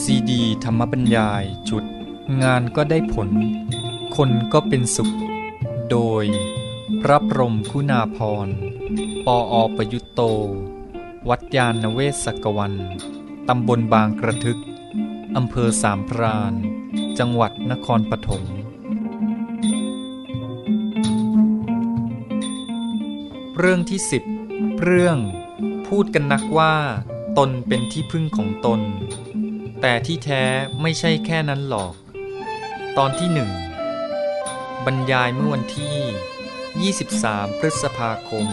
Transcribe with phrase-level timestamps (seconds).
[0.00, 1.84] ซีดีธรรมบรรยายจุด
[2.42, 3.30] งานก็ได้ผล
[4.16, 5.10] คนก็เป็นสุข
[5.90, 6.24] โดย
[7.00, 8.48] พระพรมคุณาพร
[9.26, 10.20] ปออประยุตโต
[11.28, 12.74] วัดยาณเวศกวัน
[13.48, 14.60] ตำบลบางกระทึก
[15.36, 16.54] อำเภอสามพราน
[17.18, 18.42] จังหวัดนครปฐม
[23.62, 24.24] เรื่องที่สิบ
[24.82, 25.18] เรื่อง
[25.88, 26.74] พูดกันนักว่า
[27.38, 28.80] ตนเป็นที่พึ่งของตน
[29.80, 30.42] แต่ที่แท้
[30.80, 31.94] ไม่ใช่แค่นั้นหรอก
[32.98, 33.50] ตอนที่หนึ่ง
[34.84, 38.46] บรรยายเมื่อวันที่ 23 พฤษภาคม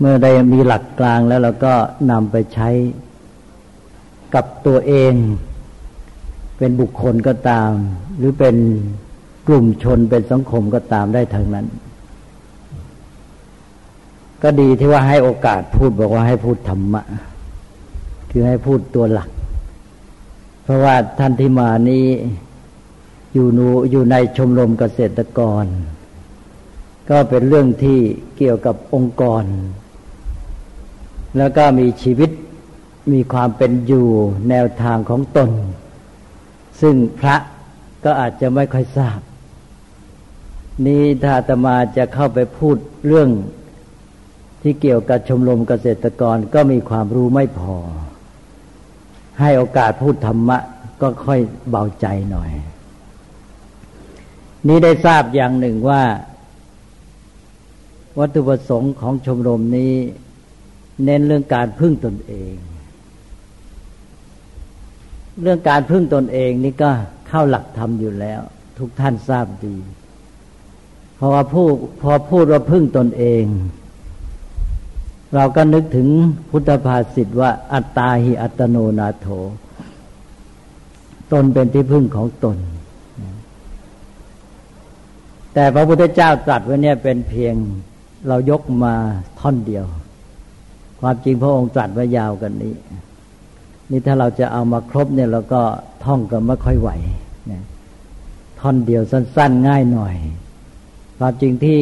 [0.03, 1.73] เมื่อได้มีหลักกลางแล้วเราก็
[2.11, 2.69] นำไปใช้
[4.35, 5.13] กับตัวเอง
[6.57, 7.71] เป็นบุคคลก็ตาม
[8.17, 8.55] หรือเป็น
[9.47, 11.65] กลุ่มชนเป็นสังคมก็ตามได้ทั้งนั้น
[14.43, 17.01] ก็ดีที่ว่าให้โอกาสพูดบอกว่าให้พูดธรรมะ
[18.31, 19.29] คือให้พูดตัวหลัก
[20.63, 22.05] เพราะว่าท่านที่มานี้
[23.33, 25.65] อยู่นูอยู่ในชมรมเกษตรกร
[27.09, 27.99] ก็เป็นเรื่องที่
[28.37, 29.43] เกี่ยวกับองค์กร
[31.37, 32.29] แล้วก็มีชีวิต
[33.11, 34.07] มีความเป็นอยู่
[34.49, 35.49] แนวทางของตน
[36.81, 37.35] ซึ่งพระ
[38.03, 39.19] ก็อาจจะไม่ค่อยทราบ
[40.85, 42.77] นี่ถ้าตมาจะเข้าไปพูด
[43.07, 43.29] เรื่อง
[44.61, 47.77] ที่เกี่ยวกับชมรมเกษตรกรก็มีความรู้ไม่พอ
[49.39, 50.57] ให้โอกาสพูดธรรมะ
[51.01, 52.51] ก็ค่อยเบาใจหน่อย
[54.67, 56.03] นี้ได้ทราบอย่างหนึ่งว่า
[58.19, 59.93] วัตถุประสงค์ของชมรมนี้
[61.05, 62.53] เน้นเรื่องการพึ่งตนเอง
[65.41, 66.91] เรื่องการพึ่งตนเองนี่ก็
[67.27, 68.41] เข้าหลักธรรมอยู่แล้ว
[68.77, 69.75] ทุกท่านทราบดี
[71.15, 71.67] เพราะว่าผู้
[72.01, 73.43] พอพูดว่าพึ่งตนเอง
[75.35, 76.07] เราก็นึกถึง
[76.49, 79.27] พุทธภาษิตว่าอัตตาหิอัตโนนาโถ
[81.31, 82.57] ตนเป็นที่พึ่งของตน
[85.53, 87.55] แต่พระพุทธเจ้าตรัสไว้เนี่ยเป็นเพียง
[88.27, 88.93] เรายกมา
[89.39, 89.85] ท่อนเดียว
[91.01, 92.75] ความจริงพระองค์ตรัสไว้ยาวกันนี้
[93.89, 95.61] นี่ถ้าเราจะเอามาครบเนี่ยเราก็
[96.05, 96.89] ท่องกันไม่ค่อยไหว
[97.51, 97.63] นะ
[98.59, 100.15] ท่อนเดียวสั้น ๆ ง่ายหน่อย
[101.17, 101.79] ความจริงที่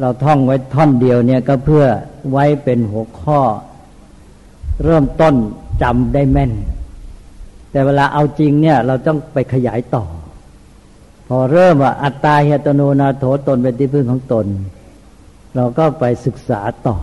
[0.00, 1.84] เราท่องไว้ท่อนเดียวเนี่ยก็เพื่อ
[2.30, 3.40] ไว้เป็นหัวข้อ
[4.84, 5.34] เริ่มต้น
[5.82, 6.52] จำได้แม่น
[7.70, 10.04] แต่เวลาเอาจริงเนี่ย เราต้องไปขยายต่อ
[11.28, 14.46] พอเริ่มว่าอัตตาเฮตโนนาโถตนเป็นที่พึ่งของตน
[15.56, 16.96] เราก็ไปศึกษาต่อ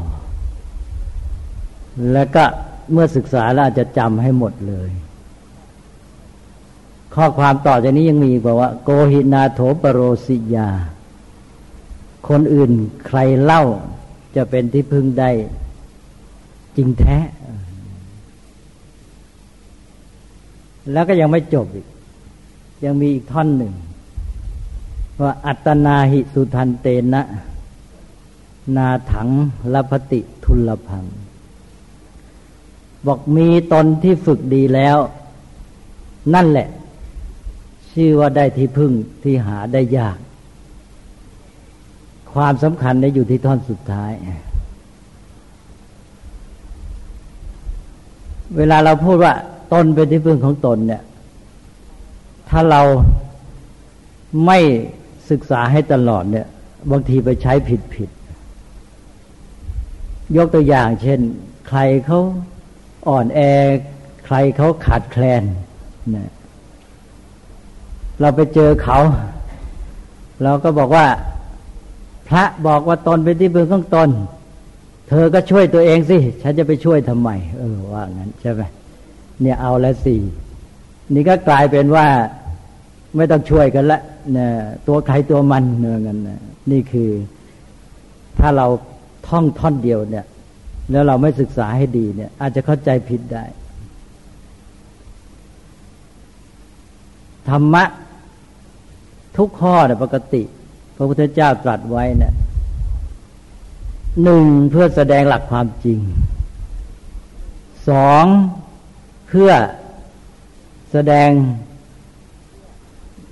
[2.12, 2.44] แล้วก็
[2.92, 4.90] เมื่อศึกษาแล้วอาจจะจำให้หมดเลย
[7.16, 10.70] ข้อความต่อจากนี้ยังมีบอกว่า โกหินาโถปโรสิยา
[12.30, 12.72] คนอื่น
[13.08, 13.64] ใครเล่า
[14.36, 15.30] จะเป็นที่พึ่งได้
[16.78, 17.18] จริงแท้
[20.92, 21.88] แล้วก็ยังไม่จบอีก
[22.86, 23.74] ยังมีอีกท่อนหนึ่ง
[25.24, 27.22] ว่าอัตนาหิสุทันเตนะ
[28.76, 29.30] นาถัง
[29.74, 31.04] ลพติทุลพัง
[33.08, 34.98] บอกมีตนที่ฝึกดีแล้ว
[36.34, 36.68] นั่นแหละ
[37.92, 38.92] ชื่อว่าได้ที่พึ่ง
[39.24, 40.18] ที่หาได้ยาก
[42.34, 44.12] ความสำคัญได้อยู่ที่ท่อนสุดท้าย
[48.58, 49.34] เวลาเราพูดว่า
[49.74, 51.04] ตนเป็นที่พึ่งของตนเนี่ย
[52.50, 52.82] ถ้าเรา
[54.46, 54.60] ไม่
[55.30, 56.48] ศึกษาให้ตลอดเนี่ย
[56.92, 58.10] บางทีไปใช้ผิดผิด
[60.38, 61.20] ยกตัวอย่างเช่น
[61.68, 62.22] ใครเขา
[63.10, 63.40] อ่อนแอ
[64.26, 65.44] ใครเขาขาดแคลน
[66.12, 66.30] เนี่ย
[68.20, 68.98] เราไปเจอเขา
[70.44, 71.06] เราก็บอกว่า
[72.28, 74.10] พระบอกว่าตนเป็นที่พึ่งของตน
[75.10, 77.30] เธอก็ช่วยตัวเองสิ ฉันจะไปช่วยทำไม
[77.60, 78.62] เออว่างั้นใช่ไหม
[79.42, 80.22] เนี่ยเอาล้วสี่
[81.14, 82.08] นี่ก็กลายเป็นว่า
[83.16, 84.02] ไม่ต้องช่วยกันละ
[84.34, 84.50] เนี่ย
[84.88, 86.40] ตัวใครตัวมันเนื่อกันนะ
[86.72, 87.10] นี่คือ
[88.40, 88.68] ถ้าเรา
[89.28, 90.26] ท่องท่อนเดียวเนี่ย
[90.92, 93.46] แล้วเราไม่ศึกษาให้ดีเนี่ย อาจจะเข้าใจผิดได้
[97.50, 97.84] ธรรมะ
[99.38, 100.44] ทุกข้อเนี่ยปกติ
[100.96, 102.34] พระพุทธเจ้าตรัสไว้เนี่ย
[104.24, 106.00] หนึ่งเพื่อแสดงหลักความจริง
[107.90, 108.26] สอง
[109.28, 109.52] เพื่อ
[110.92, 111.30] แสดง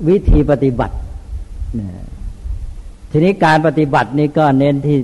[0.08, 0.96] วิธีปฏิบัติ
[3.12, 4.98] ทีนี้การปฏิบัตินี้ก็เน้นที่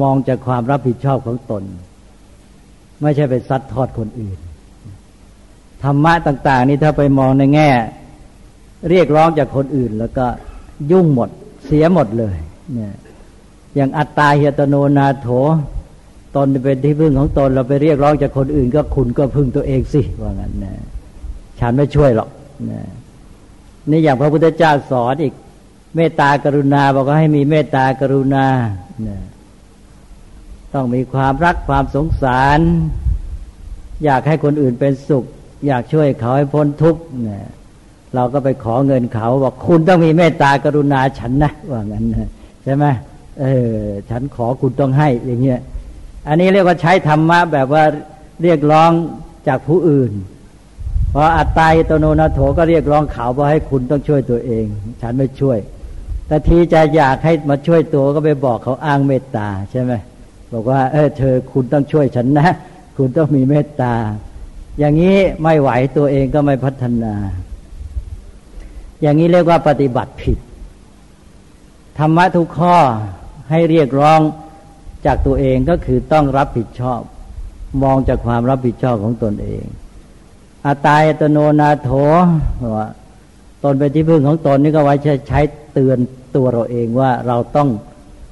[0.00, 1.62] มองจากความรับผิดชอบของตน
[3.02, 4.38] ไม่ใช่ไปซัดทอดคนอื่น
[5.82, 7.70] ธรรมะต่าง ๆ นี่ถ้าไปมองในแง่
[8.90, 10.26] เรียกร้องจากคนอื่น แล้วก็
[10.90, 11.28] ยุ่งหมด
[11.64, 12.36] เสียหมดเลย
[12.74, 12.94] เนี่ย
[13.76, 15.28] อย่างอัตตาเฮตโนนาโถ
[16.36, 20.74] ตนเป็นที่พึ่งของตนเราไปเรียกร้องจากคนอื่น ก็คุณก็พึ่งตัวเองสิว่างั้นนะ
[21.60, 22.28] ฉันไม่ช่วยหรอก
[22.70, 22.82] นะ
[23.90, 25.34] นี่อย่างพระพุทธเจ้าสอนอีก
[25.96, 28.46] เมตตากรุณาบอกว่าให้มีเมตตากรุณา
[29.08, 29.18] นะ
[30.74, 32.58] ต้องมีความรักความสงสาร
[34.04, 35.24] อยากให้คนอื่นเป็นสุข
[35.66, 37.48] อยากช่วยเขาให้พ้นทุกข์เนะ
[38.14, 42.30] เราก็ไปขอเงินเขาบอกคุณต้องมีเมตตากรุณาฉันนะว่างั้นนะ
[42.64, 42.84] ใช่ไหม
[43.40, 43.76] เออ
[44.10, 45.60] ฉันขอคุณต้องให้อย่างเงี้ย
[46.28, 47.84] อันนี้เรียกว่าใช้ธรรมะแบบว่า
[48.42, 48.90] เรียกร้อง
[49.48, 50.12] จากผู้อื่น
[51.10, 54.64] เพราะอัตตาตโนนาโถก็เรียกร้องเขาว่าให้คุณต้องช่วยตัวเอง
[55.02, 55.58] ฉันไม่ช่วย
[56.26, 59.92] แต่ทีจะอยากให้มาช่วยตัวก็ไปบอกเขาอ้างเมตตาใช่ไหม
[60.52, 62.48] บอกว่า เออเธอคุณต้องช่วยฉันนะ
[62.96, 63.94] คุณต้องมีเมตตา
[64.78, 67.14] อย่างนี้ไม่ไหวตัวเองก็ไม่พัฒนา
[69.02, 70.38] อย่างนี้เรียกว่าปฏิบัติผิด
[71.98, 72.76] ธรรมะทุกข้อ
[73.50, 74.20] ให้เรียกร้อง
[75.06, 77.00] จากตัวเองก็คือต้องรับผิดชอบ
[77.82, 79.64] มองจากความรับผิดชอบของตนเอง
[80.66, 81.90] อาตายตโนนาโถ
[82.76, 82.88] ว่า
[83.64, 85.40] ตนเป็นที่พึ่งของตนนี่ก็ไว้ใช้ใช้
[85.72, 85.98] เตือน
[86.36, 87.68] ตัวเราเองว่าเราต้อง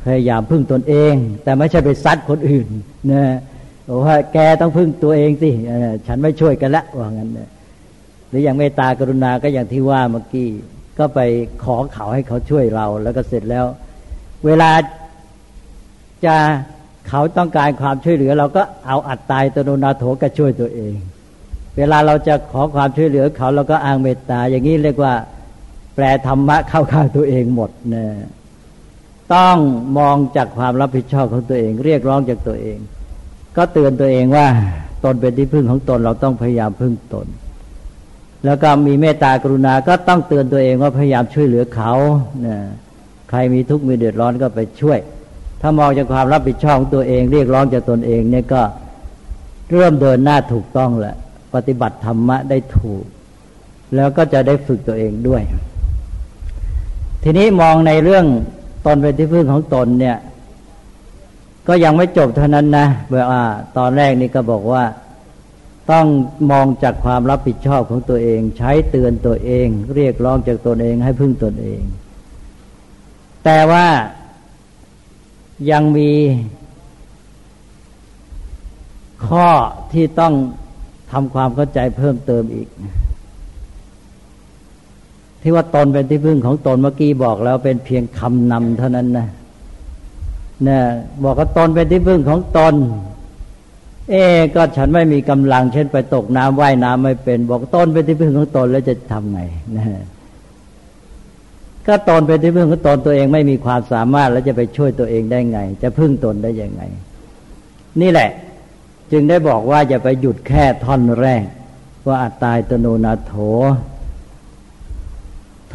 [0.06, 1.14] พยายามพึ่งตนเอง
[1.44, 2.66] แต่ไม่ใช่ไปซัดคนอื่น
[3.12, 3.24] นะ
[3.88, 5.50] บอกว่าแกต้องพึ่งตัวเองสิ
[6.06, 7.48] ฉันไม่ช่วยกันละว่างั้นนะ
[8.28, 10.48] หรืออย่างเมตตากรุณาก็อย่างที่ว่าเมื่อกี้
[10.98, 11.20] ก็ไป
[11.64, 13.64] ขอเขาให้เขาช่วยเรา แล้วก็เสร็จแล้ว
[14.46, 14.70] เวลา
[16.24, 16.36] จะ
[17.08, 20.94] เขาต้องการความช่วยเหลือ เราก็เอาอัดตายตโนนาโถก็ช่วยตัวเอง
[21.76, 25.14] เวลาเราจะขอความช่วยเหลือเขาเราก็อ้างเมตตา อย่างนี้เรียกว่า
[25.94, 28.04] แปลธรรมะเข้าข้างตัวเองหมดนะ
[29.34, 29.56] ต้อง
[29.98, 32.78] มองจากความรับผิดชอบของตัวเอง เรียกร้องจากตัวเอง
[33.56, 34.46] ก็เตือนตัวเองว่า
[35.04, 37.26] ตนเป็นที่พึ่งของตนเราต้องพยายามพึ่งตน
[38.44, 41.92] แล้วก็มีเมตตากรุณาก็ต้องเตือนตัวเองว่าพยายามช่วยเหลือเขา
[42.46, 42.56] นะ
[43.30, 44.98] ใครมีทุกข์มีเดือดร้อนก็ไปช่วย
[45.60, 48.62] ถ้ามองจากความรับผิดชอบของตัวเอง เรียกร้องจากตนเองเนี่ยก็
[49.72, 51.16] เริ่มเดินหน้าถูกต้องแหละ
[51.54, 53.04] ปฏิบัติธรรมะได้ถูก
[53.96, 55.42] แล้วก็จะได้ฝึกตัวเองด้วย
[57.22, 58.26] ทีนี้มองในเรื่อง
[58.86, 60.16] ตนเป็นที่พึ่งของตนเนี่ย
[61.68, 63.44] ก็ยังไม่จบเท่านั้นนะเบื่อว่า
[63.76, 64.84] ตอนแรกนี่ก็บอกว่า
[65.90, 66.06] ต้อง
[66.50, 71.80] มองจากความรับผิดชอบของตัวเอง ใช้เตือนตัวเอง เรียกร้องจากตนเองให้พึ่งตนเอง
[73.44, 73.86] แต่ว่า
[75.70, 76.12] ยังมี
[79.26, 79.48] ข้อ
[79.92, 80.34] ที่ต้อง
[81.12, 82.68] ทำความเข้าใจเพิ่มเติมอีก
[85.48, 89.28] ที่ว่าตนเป็นที่พึ่งของตนเมื่อกี้บอกแล้วเป็นเพียงคำนำเท่านั้นนะ
[90.64, 90.82] เนี่ย
[91.24, 92.74] บอกว่าตนเป็นที่พึ่งของตน
[94.10, 94.22] เอ๊
[94.54, 99.40] ก็ฉันไม่มีกำลัง เช่นไปตกน้ำว่ายน้ำไม่เป็น บอกตนเป็นที่พึ่งของตนแล้วจะทำไง
[99.76, 99.86] นะ
[101.86, 106.82] ก็ตนเป็นที่พึ่งของตนตัวเองไม่มีความสามารถแล้วจะไปช่วยตัวเองได้ไง จะพึ่งตนได้ยังไง
[108.00, 108.30] นี่แหละ
[109.12, 111.44] จึงได้บอกว่าอย่าไปหยุดแค่ท่อนแรก
[112.06, 113.34] ว่าอัตตายตโนนาโถ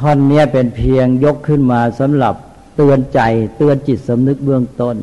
[0.01, 2.35] ท่อนนี้เป็นเพียงยกขึ้นมาสำหรับ
[2.75, 3.19] เตือนใจ
[3.57, 4.95] เตือนจิตสำนึกเบื้องต้น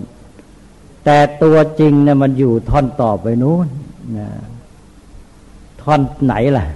[1.05, 3.67] แต่ตัวจริงเนี่ยมันอยู่ท่อนต่อไปนู้น
[4.19, 4.29] นะ
[5.83, 6.67] ท่อนไหนล่ะ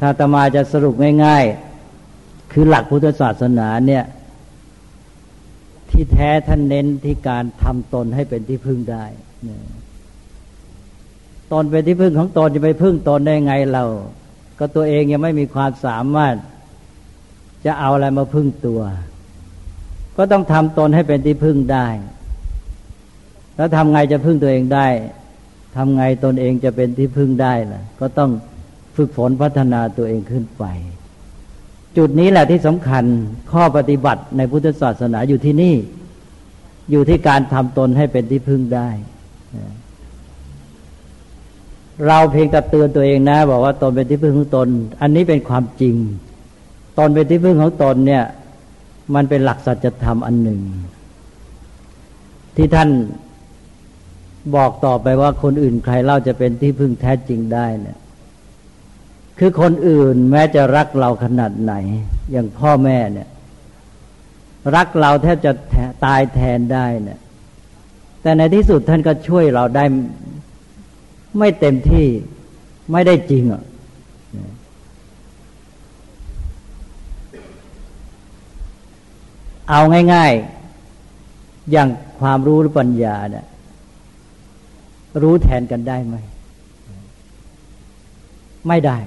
[0.00, 1.44] ถ้าตมาจะสรุปง่าย
[1.98, 4.04] ๆ คือหลักพุทธศาสนาเนี่ย
[5.90, 9.04] ที่แท้ท่านเน้นที่การทำตนให้เป็นที่พึ่งได้
[11.52, 13.84] ตนเป็นที่พึ่งของตนจะไปพึ่งตนได้ไงเรา
[14.58, 16.34] ก็ตัวเองยังไม่มีความสามารถ
[17.64, 18.80] จะเอาอะไรมาพึ่งตัว
[20.16, 21.86] ก็ต้องทำตนให้เป็นที่พึ่งได้
[23.56, 24.86] แล้วทำไงจะพึ่งตัวเองได้
[25.76, 28.30] ทำไงตนเองจะเป็นที่พึ่งได้ล่ะ ก็ต้อง
[28.96, 30.64] ฝึกฝนพัฒนาตัวเองขึ้นไป
[31.96, 33.04] จุดนี้แหละที่สำคัญ
[33.52, 35.74] ข้อปฏิบัติในพุทธศาสนาอยู่ที่นี่
[36.90, 38.88] อยู่ที่การทำตนให้เป็นที่พึ่งได้
[42.06, 44.68] เราเพียงแต่เตือนตัวเองนะ บอกว่าตนเป็นที่พึ่งของตน
[45.00, 45.96] อันนี้เป็นความจริง
[46.98, 48.24] ตนเป็นที่พึ่งของตนเนี่ย
[49.14, 50.60] มันเป็นหลักสัจธรรมอันหนึ่ง
[52.56, 52.90] ที่ท่าน
[54.56, 57.98] บอกต่อไปว่าคนอื่นใครเล่าจะเป็นที่พึ่งแท้จริงได้เนี่ย
[59.38, 61.74] คือคนอื่นแม้จะรักเราขนาดไหน
[62.32, 63.28] อย่างพ่อแม่เนี่ย
[64.76, 65.52] รักเราแทบจะ
[66.04, 67.20] ตายแทนได้เนี่ย
[68.22, 69.84] แต่ในที่สุดท่านก็ช่วยเราได้
[71.38, 72.06] ไม่เต็มที่
[72.92, 73.62] ไม่ได้จริงอะ
[79.70, 79.80] เอา
[80.14, 80.32] ง่าย
[81.00, 81.88] ๆ อย่าง
[82.20, 83.46] ความรู้หรือปัญญาเนี่ย
[85.22, 86.16] รู้แทนกันได้ไหม
[88.68, 88.98] ไม่ได้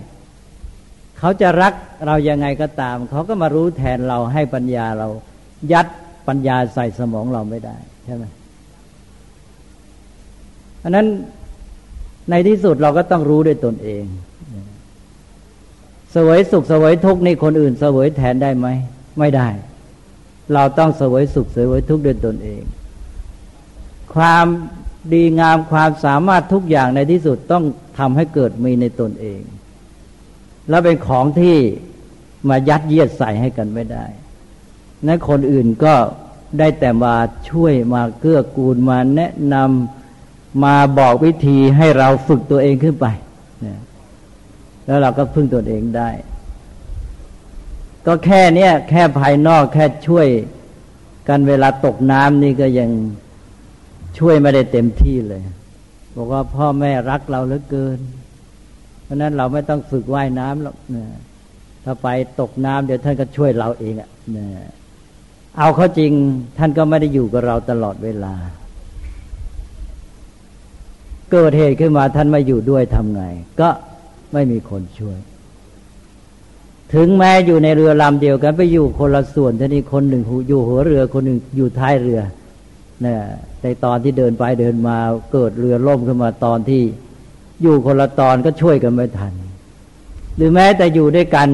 [1.19, 1.73] เขาจะรัก
[2.07, 5.07] เรายังไงก็ตาม เขาก็มารู้แทนเราให้ปัญญาเรา
[5.71, 5.87] ยัด
[6.27, 8.23] ปัญญาใส่สมองเราไม่ได้ใช่ไหม
[10.83, 11.07] อันนั้น
[12.29, 14.03] ในที่สุดเราก็ต้องรู้ด้วยตนเอง
[16.15, 18.67] สวยสุขสวยทุกข์นี่คนอื่นสวยแทนได้ไหม
[19.19, 19.47] ไม่ได้
[20.53, 22.61] เราต้องเสวยสุขเสวยทุกข์ด้วยตนเอง
[24.15, 24.45] ความ
[25.13, 27.63] ดีงามความสามารถทุกอย่างในที่สุดต้อง
[27.97, 29.41] ทำให้เกิดมีในตนเอง
[30.69, 31.57] แล้วเป็นของที่
[32.49, 34.05] มายัดเยียดใส่ให้กันไม่ได้
[35.05, 35.93] นั้นคนอื่นก็
[36.59, 37.15] ได้แต่มา
[37.49, 43.05] ช่วยมาเกื้อกูลมาแนะนำมาบอกวิธีให้เราฝึกตัวเองขึ้นไป
[44.85, 46.09] แล้วเราก็พึ่งตัวเองได้
[48.07, 50.27] ก็แค่เนี้ยแค่ภายนอกแค่ช่วย
[51.29, 52.89] กันเวลาตกน้ำนี่ก็ยัง
[54.19, 55.41] ช่วยไม่ได้เต็มที่เลย
[56.15, 57.99] บอกว่าพ่อแม่รักเราเหลือเกิน
[59.03, 61.09] เพราะนั้นเราไม่ต้องฝึกว่ายน้ำหรอกเนี่ย
[61.83, 62.07] ถ้าไป
[62.39, 64.49] ตกน้ำเดี๋ยวท่านก็ช่วยเราเองอะเนี่ย
[65.57, 66.11] เอาเขาจริง
[66.57, 68.35] ท่านก็ไม่ได้อยู่กับเราตลอดเวลา
[71.31, 73.23] เกิดเหตุขึ้นมาท่านไม่อยู่ด้วยทำไง
[73.61, 73.69] ก็
[74.33, 75.17] ไม่มีคนช่วย
[76.93, 82.21] ถึงแม้อยู่ในเรือลำเดียวกันไปอยู่คนละส่วนท่านี้คนหนึ่งอยู่หัวเรือคนหนึ่งอยู่ท้ายเรือ
[83.01, 83.19] เนี่ย
[83.61, 84.97] ในตอนที่เดินไปเดินมา
[85.31, 86.81] เกิดเรือล่มขึ้นมาตอนที่
[87.61, 89.33] อยู่คนละตอนก็ช่วยกันไม่ทัน
[90.35, 91.49] หรือแม้แต่อยู่ด้วยกัน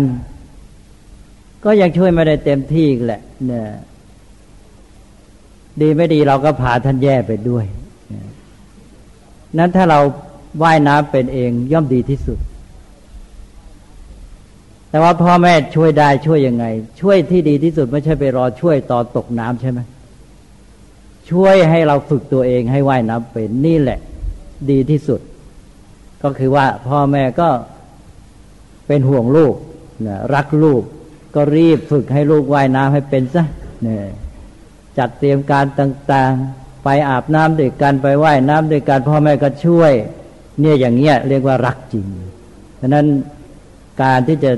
[1.64, 3.66] ก็ยังช่วยไม่ได้เต็มที่แหละเนี่ย
[5.82, 7.66] ดีไม่ดีเราก็พาท่านแย่ไปด้วย
[9.58, 10.00] นั้นถ้าเรา
[10.64, 12.40] ว่ายน้ำเป็นเองย่อมดีที่สุด
[14.94, 16.66] แต่ว่าพ่อแม่ช่วยได้ช่วยยังไง
[17.02, 19.80] ช่วยที่ดีที่สุดไม่ใช่ไปรอช่วยตอนตกน้ำใช่ไหม
[21.30, 24.00] ช่วยให้เราฝึกตัวเองให้ว่ายน้ำเป็นนี่แหละ
[24.72, 25.20] ดีที่สุด
[26.24, 27.50] ก็คือว่าพ่อแม่ก็
[28.88, 29.56] เป็นห่วงลูก
[30.08, 30.82] นะรักลูก
[31.36, 33.44] ก็รีบฝึกให้ลูกว่ายน้ำให้เป็นซะ
[33.84, 34.06] เนี่ย
[34.98, 39.92] จัดเตรียมการต่าง ๆ ไปอาบน้ำด้วยกันไปว่ายน้ำด้วยกันพ่อแม่ก็ช่วย
[40.60, 42.06] เนี่ยอย่างเงี้ยเรียกว่ารักจริง
[42.82, 43.06] ฉะนั้น
[44.04, 44.52] การที่จะ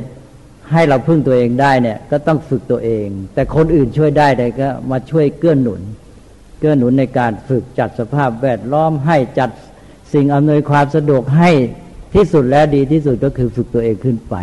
[0.72, 5.82] ให้เราพึ่งตัวเองได้เนี่ย ก็ต้องฝึกตัวเอง แต่คนอื่นช่วยได้แต่ก็มาช่วยเกื้อนหนุน
[6.60, 9.50] เกื้อหนุนในการฝึกจัดสภาพแวดล้อมให้จัด
[10.14, 11.50] สิ่งอำนวยความสะดวกให้
[12.14, 14.36] ที่สุดและดีที่สุดก็คือฝึกตัวเองขึ้นไป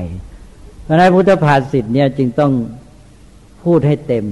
[0.84, 2.52] เพราะนั้นพุทธภาษิตเนี่ยจึงต้อง
[3.64, 4.26] พูดให้เต็ม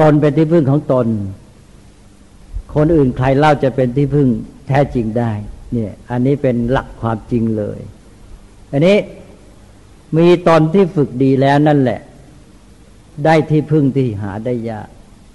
[0.00, 1.06] ตนเป็นที่พึ่งของตน
[2.74, 4.28] คนอื่นใครเล่าจะเป็นที่พึ่ง
[4.68, 5.32] แท้จริงได้
[5.72, 7.80] เนี่ย อันนี้เป็นหลักความจริงเลย
[8.72, 8.96] อันนี้
[10.16, 12.00] มีตนที่ฝึกดีแล้วนั่นแหละ
[13.24, 14.88] ได้ที่พึ่งที่หาได้ยาก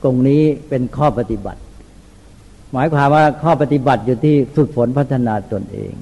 [0.03, 1.61] ตรงนี้เป็นข้อปฏิบัติ
[2.71, 5.93] หมายความว่าข้อปฏิบัติอยู่ที่ฝึกฝนพัฒนาตนเอง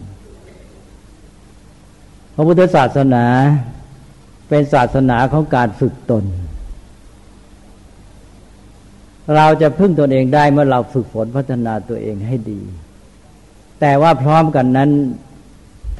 [2.35, 3.25] พระพุทธศาสนา
[4.49, 6.25] เป็นศาสนาของการฝึกตน
[9.35, 12.61] เราจะพึ่งตนเองได้เมื่อเราฝึกฝนพัฒนาตัวเองให้ดี
[13.81, 14.89] แต่ว่าพร้อมกันนั้น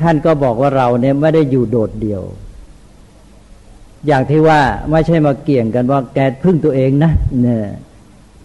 [0.01, 2.23] ท่านก็บอกว่าเราเนี่ยไม่ได้อยู่โดดเดี่ยว
[4.07, 4.59] อย่างที่ว่า
[4.91, 7.65] ไม่ใช่มาเกี่ยงกันว่าแกพึ่งตัวเองนะเนี่ย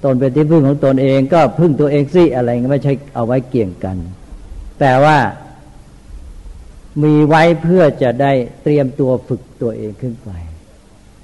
[0.04, 3.96] ตนเป็นที่พึ่งของตนเองก็พึ่งตัวเองสิอะไรไม่ใช่เอาไว้เกี่ยงกัน
[4.80, 5.18] แต่ว่า
[7.02, 8.32] มีไว้เพื่อจะได้
[8.62, 10.30] เตรียมตัวฝึกตัวเองขึ้นไป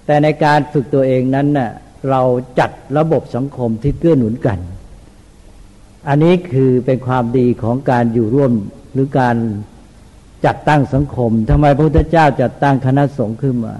[0.07, 1.71] แต่ในการฝึกตัวเองนั้นน่ะ
[2.11, 2.23] เรา
[2.59, 4.59] จัดระบบสังคมที่เกื้อหนุนกัน
[6.09, 8.53] อันนี้คือเป็นความดีของการอยู่ร่วม
[8.93, 9.37] หรือการ
[10.47, 13.75] จัดตั้งสังคมทำไมพระพุทธเจ้าจัดตั้งคณะสงฆ์ขึ้นมา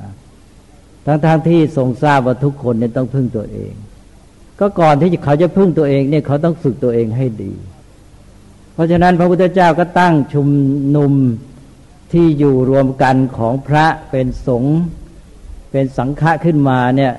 [1.07, 3.73] ทั้งๆทที่ทรงทราบว่าทุกคนเนี่ยต้องพึ่งตัวเอง
[4.61, 7.53] ก็ก่อนที่เขาจะพึ่งตัวเองเนี่ยเขาต้องฝึกตัวเองให้ดี
[8.75, 10.49] เพราะฉะนั้นพระพุทธเจ้าก็ตั้งชุม
[10.97, 11.13] นุม
[12.13, 14.79] ที่อยู่รวมกันของพระเป็นสงฆ์
[15.71, 17.15] เป็นสังฆะขึ้นมาเนี่ย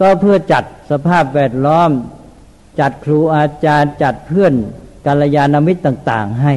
[0.00, 1.90] ก็เพื่อจัดสภาพแวดล้อม
[2.80, 4.52] จัดครูอาจารย์จัดเพื่อน
[5.06, 6.54] กัลยาณมิตรต่าง ๆให้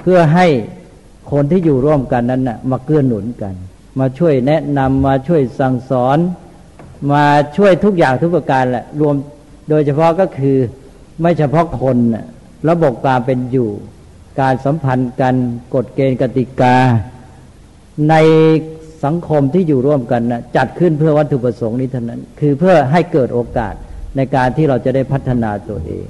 [0.00, 0.46] เพื่อให้
[1.32, 3.54] คนที่อยู่ร่วมกันนั้นนะ่ะมาเกื้อหนุนกัน
[3.98, 6.18] มาช่วยแนะนำมาช่วยสั่งสอน
[7.12, 7.24] มา
[7.56, 9.14] ช่วยทุกอย่างทุกประการแหละรวม
[9.70, 10.56] โดยเฉพาะก็คือ
[11.20, 11.96] ไม่เฉพาะคน
[12.70, 13.70] ระบบการเป็นอยู่
[14.40, 15.34] การสัมพันธ์กัน
[15.74, 16.76] กฎเกณฑ์กติกา
[18.10, 18.14] ใน
[19.04, 23.74] สังคมที่อยู่ร่วมกันนะจัดขึ้นเพื่อวัตถุประสงค์นี้เท่านั้น คือเพื่อให้เกิดโอกาส
[24.16, 26.06] ในการที่เราจะได้พัฒนาตัวเอง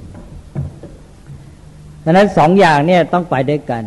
[2.03, 3.83] ดังนั้นสองอย่างเนี่ยต้องไปด้วยกัน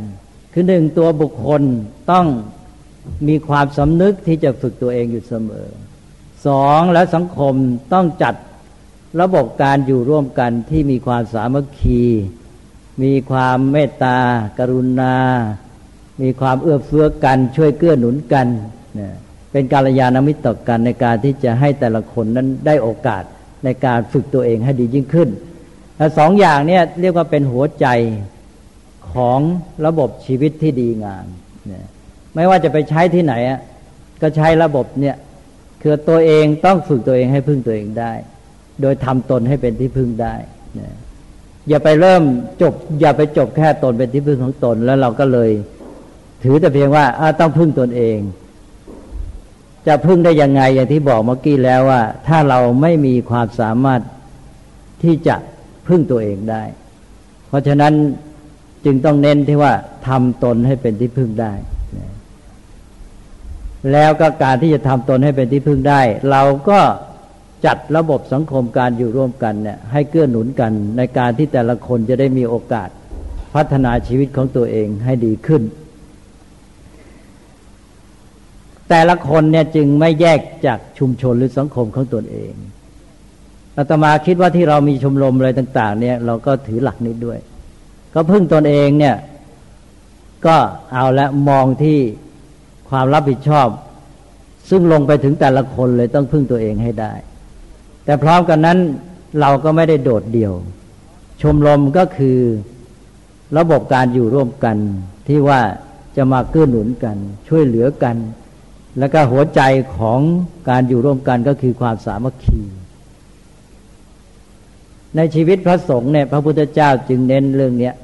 [0.53, 1.63] คือหนึ่งตัวบุคคล
[2.11, 2.27] ต้อง
[3.29, 5.69] มีความสำนึกที่จะฝึกตัวเองอยู่เสมอ
[6.47, 7.55] สองแล้วสังคม
[7.93, 8.35] ต้องจัด
[9.21, 12.03] ระบบการอยู่ร่วมกันที่มีความสามัคคี
[13.03, 14.19] มีความเมตตา
[14.59, 15.17] กรุณา
[16.23, 18.47] มีความเอื้อเฟื้อกัน ช่วยเกื้อหนุนกัน
[19.53, 23.25] เป็นการยานมิตรต่อกันในการที่จะให้แต่ละคนนั้นได้โอกาส
[23.65, 25.29] ในการฝึกตัวเองให้ดียิ่งขึ้น
[25.97, 27.87] และสองอย่างเนี้เรียกว่าเป็นหัวใจ
[29.13, 29.41] ของ
[29.87, 31.27] ระบบชีวิตที่ดีงาม
[32.35, 33.61] ไม่ว่าจะไปใช้ที่ไหนอะ
[34.23, 35.17] ก็ใช้ระบบเนี่ย
[35.83, 38.13] คือตัวเองต้องฝึกตัวเองให้พึ่งตัวเองได้
[38.83, 40.35] โดยทำตนให้เป็นที่พึ่งได้
[41.69, 42.23] อย่าไปเริ่ม
[42.63, 45.51] จบ อย่าไปจบแค่ตนเป็นที่พึ่งของตน แล้วเราก็เลย
[46.45, 47.05] ถือแต่เพียงว่า
[47.41, 48.19] ต้องพึ่งตนเอง
[49.87, 54.01] จะพึ่งได้ยังไงอย่างที่บอกเมื่อกี้แล้วว่า ถ้าเราไม่มีความสามารถ
[55.03, 55.37] ที่จะ
[55.89, 56.63] พึ่งตัวเองได้
[57.49, 57.93] เพราะฉะนั้น
[58.85, 59.73] จึงต้องเน้นที่ว่า
[60.09, 61.53] ทำตนให้เป็นที่พึ่งได้
[63.93, 66.81] แล้วก็การที่จะทำตนให้เป็นที่พึ่งได้ เราก็
[67.67, 72.89] จัดระบบสังคมการอยู่ร่วมกันเนี่ยให้เกื้อหนุนกันในการที่แต่ละคนจะได้มีโอกาส
[73.55, 75.63] พัฒนาชีวิตของตัวเองให้ดีขึ้น
[78.89, 82.53] แต่ละคนเนี่ยจึงไม่แยกจากชุมชนหรือสังคมของตนเอง
[83.77, 87.39] อาตมาคิดว่าที่เรามีชมรมอะไรต่าง ๆ เนี่ยเราก็ถือหลักนี้ด้วย
[88.15, 89.17] ก็พึ่งตนเองเนี่ย
[90.47, 90.57] ก็
[90.93, 91.99] เอาละมองที่
[92.93, 93.69] ความรับผิดชอบ
[94.71, 97.13] ซึ่งลงไปถึงแต่ละคนเลยต้องพึ่งตัวเองให้ได้
[98.05, 98.79] แต่พร้อมกันนั้น
[99.41, 100.53] เราก็ไม่ได้โดดเดี่ยว
[101.43, 102.39] ชมรมก็คือ
[103.59, 104.77] ระบบการอยู่ร่วมกัน
[105.29, 105.61] ที่ว่า
[106.17, 107.17] จะมาเกื้อหนุนกัน
[107.49, 108.17] ช่วยเหลือกัน
[108.99, 109.61] แล้วก็หัวใจ
[109.97, 110.21] ของ
[110.69, 112.63] การอยู่ร่วมกันก็คือความสามัคคี
[115.17, 117.95] ในชีวิตพระสงฆ์เนี่ยพระพุทธเจ้าจึงเน้นเรื่องเนี้ย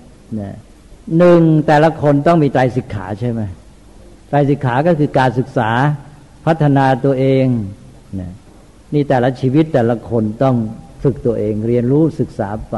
[0.41, 0.57] นะ
[1.19, 3.41] หนึ่งแต่ละคนต้องมีใจสิกขาใช่ไหม
[4.29, 5.71] ใจสิกขาก็คือการศึกษา
[6.47, 7.47] พัฒนาตัวเอง
[8.21, 8.33] นะ
[8.95, 10.57] นี่แต่ละชีวิตแต่ละคนต้อง
[11.03, 12.77] ฝึกตัวเองเรียนรู้ศึกษาไป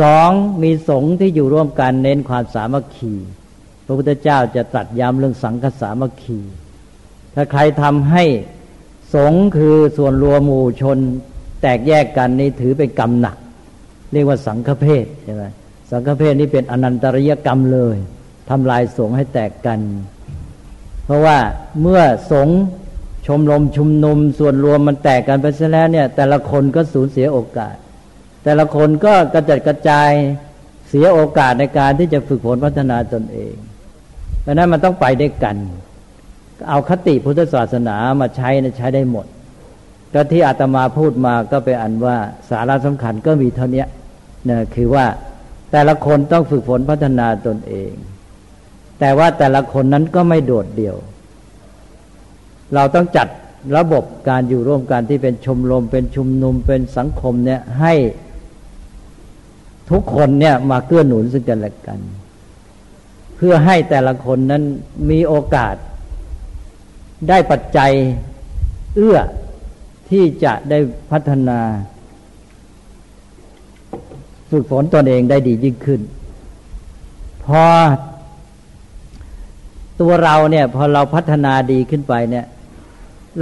[0.00, 0.30] สอง
[0.62, 3.14] มีสงฆ์ที่อยู่ร่วมกันเน้นความสามัคคี
[3.86, 6.40] พระพุทธเจ้าจะตรัสย้ำเรื่องสังฆสามัคคี
[7.34, 8.24] ถ้าใครทำให้
[9.14, 10.98] สงคือส่วนรวมหมู่ชน
[11.62, 13.36] แตกแยกกันนี่ถือเป็นกรรมหนัก
[14.12, 15.44] เรียกว่าสังฆเพศใช่ไหม
[15.90, 17.96] สังฆเพศนี่เป็นอนันตริยกรรมเลย
[18.50, 19.80] ทำลายสงให้แตกกัน
[21.10, 21.38] ราะว่า
[21.82, 22.00] เมื่อ
[22.32, 22.48] สง
[23.26, 27.74] ชมรมชุมนุมส่วนรวมมันแตกกันไปซะแล้วเนี่ย แต่ละคนก็สูญเสียโอกาส
[28.44, 30.10] แต่ละคนก็กระจัดกระจาย
[30.88, 33.54] เสียโอกาสในการที่จะฝึกฝนพัฒนาตนเอง
[34.42, 35.56] เพราะนั้นมันต้องไปด้วยกัน
[36.68, 39.26] เอาคติพุทธศาสนามาใช้นะใช้ได้หมด
[40.14, 42.16] ก็ที่อาตมาพูดมาก็เป็นอันว่า
[42.50, 43.84] สาระสำคัญก็มีเท่านี้
[44.48, 45.06] นะคือว่า
[45.72, 47.92] แต่ละคนต้องฝึกฝนพัฒนาตนเอง
[49.00, 50.96] แต่ว่าแต่ละคนนั้นก็ไม่โดดเดี่ยว
[52.74, 53.28] เราต้องจัด
[53.76, 57.94] ระบบการอยู่ร่วมกันที่เป็นชมรมเป็นชุมนุมเป็นสังคมเนี่ยให้
[59.90, 62.00] ทุกคนเนี่ยมาเกื้อหนุนซึ่งกันและกัน
[63.36, 64.62] เพื่อให้แต่ละคนนั้น
[65.10, 65.74] มีโอกาส
[67.28, 67.92] ได้ปัจจัย
[68.96, 69.18] เอื้อ
[70.10, 70.78] ที่จะได้
[71.10, 71.60] พัฒนา
[74.50, 76.00] ฝึกฝนตนเองได้ดียิ่งขึ้น
[77.44, 77.62] พอ
[80.00, 82.46] ตัวเราเนี่ยพอเราพัฒนาดีขึ้นไปเนี่ย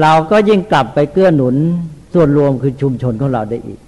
[0.00, 1.54] เราก็ยิ่งกลับไปเกื้อหนุน
[2.14, 3.78] ส่วนรวมคือชุมชนของเราได้อีก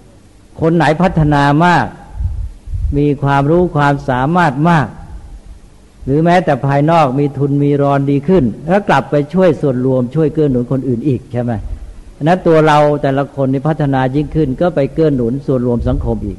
[0.61, 1.85] คนไหนพัฒนามาก
[2.97, 4.87] มีความรู้ความสามารถมาก
[6.05, 11.51] หรือแม้แต่ภายนอกมีทุนมีรอนดีขึ้น แล้วกลับไปช่วยส่วนรวมช่วยเกื้อหนุนคนอื่นอีกใช่ไหม
[12.23, 16.37] นั้นตัวเราแต่ละคนในพัฒนายิ่งขึ้น ก็ไปเกื้อหนุนส่วนรวมสังคมอีก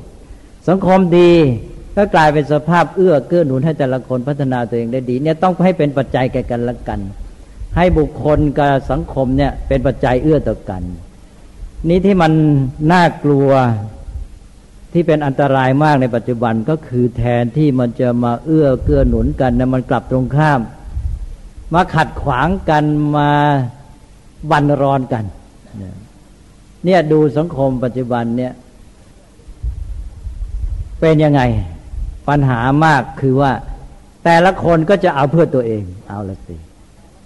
[0.69, 1.33] สังคมดี
[1.97, 7.01] ก็กลายเป็นสภาพเอื้อเกื้อหนุนให้แต่ละคนพัฒนาตัวเองได้ดี เนี่ยต้องให้เป็นปัจจัยแก่กันและกัน
[7.77, 10.83] ให้บุคคลกับสังคมเนี่ยเป็นปัจจัยเอื้อต่อกัน
[11.89, 12.33] นี้ที่มัน
[12.93, 13.49] น่ากลัว
[14.93, 20.61] ที่เป็นอันตรายมากในปัจจุบันก็คือแทนที่มันจะมาเอื้อเกื้อหนุนกันนะมันกลับตรงข้าม
[21.75, 22.85] มาขัดขวางกัน
[23.17, 23.31] มา
[24.51, 25.25] บันรอนกัน
[26.85, 28.53] เนี่ยดูสังคมปัจจุบันเนี่ย
[31.01, 31.43] เป็นยังไง
[32.29, 33.53] ปัญหามากคือว่า
[34.25, 36.57] แต่ละคนก็จะเอาเพื่อตัวเอง เอาละสิ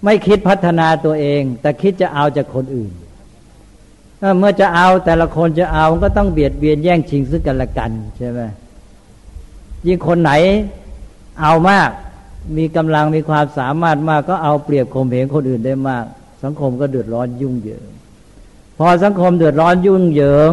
[0.03, 2.91] ไม่คิดพัฒนาตัวเอง แต่คิดจะเอาจากคนอื่น
[4.39, 8.41] เมื่อจะเอาแต่ละคนจะเอาก็ต้องเบียดเบียนแย่งชิงซึ่งกันและกันใช่ไหม
[9.87, 10.31] ยิ่งคนไหน
[11.41, 11.89] เอามาก
[12.57, 16.05] มีกำลังมีความสามารถมาก ก็เอาเปรียบข่มเหงคนอื่นได้มาก
[16.43, 17.89] สังคมก็เดือดร้อนยุ่งเหยิง
[18.77, 20.51] พอสังคมเดือดร้อนยุ่งเหยิง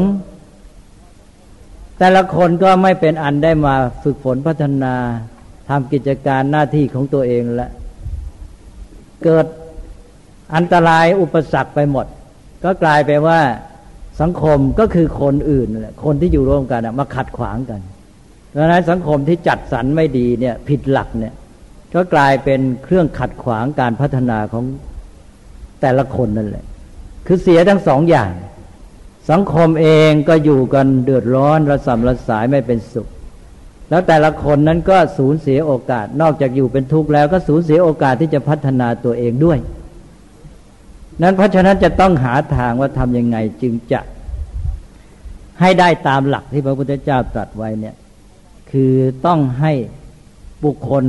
[1.99, 4.95] แต่ละคนก็ไม่เป็นอันได้มาฝึกฝนพัฒนา
[5.69, 7.69] ทำกิจการหน้าที่ของตัวเองและ
[9.25, 9.47] เกิด
[10.55, 12.07] อันตรายอุปสรรคไปหมด
[12.65, 13.41] ก็กลายไปว่า
[14.21, 15.69] สังคมก็คือคนอื่น
[16.05, 17.81] คนที่อยู่ร่วมกันมาขัดขวางกัน
[18.57, 21.35] ดังนั้นสังคมที่จัดสรรไม่ดีเนี่ยผิดหลักเนี่ย
[21.95, 24.65] ก็กลายเป็นเครื่องขัดขวางการพัฒนาของ
[25.81, 26.65] แต่ละคนนั่นแหละ
[27.27, 28.33] คือเสียทั้งสองอย่าง
[29.31, 33.09] สังคมเองก็อยู่กันเดือดร้อนระสำระสายไม่เป็นสุข
[33.91, 39.59] แล้วแต่ละคนนั้นก็สูญเสียโอกาส นอกจากอยู่เป็นทุกข์แล้วก็สูญเสียโอกาสที่จะพัฒนาตัวเองด้วย
[41.23, 44.01] นั้นเพราะฉะนั้นจะต้องหาทางว่าทำยังไงจึงจะ
[45.61, 47.95] ให้ได้ตามหลักที่พระพุทธเจ้าตรัสไว้เนี่ย
[48.71, 48.93] คือ
[49.27, 49.73] ต้องให้
[50.65, 51.05] บุคคล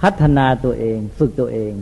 [0.00, 1.74] พัฒนาตัวเอง ฝึกตัวเอง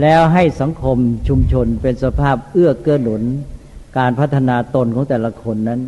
[0.00, 0.98] แล้วให้สังคม
[1.28, 3.22] ชุมชนเป็นสภาพเอื้อเกื้อหนุน
[3.98, 5.80] การพัฒนาตนของแต่ละคนนั้น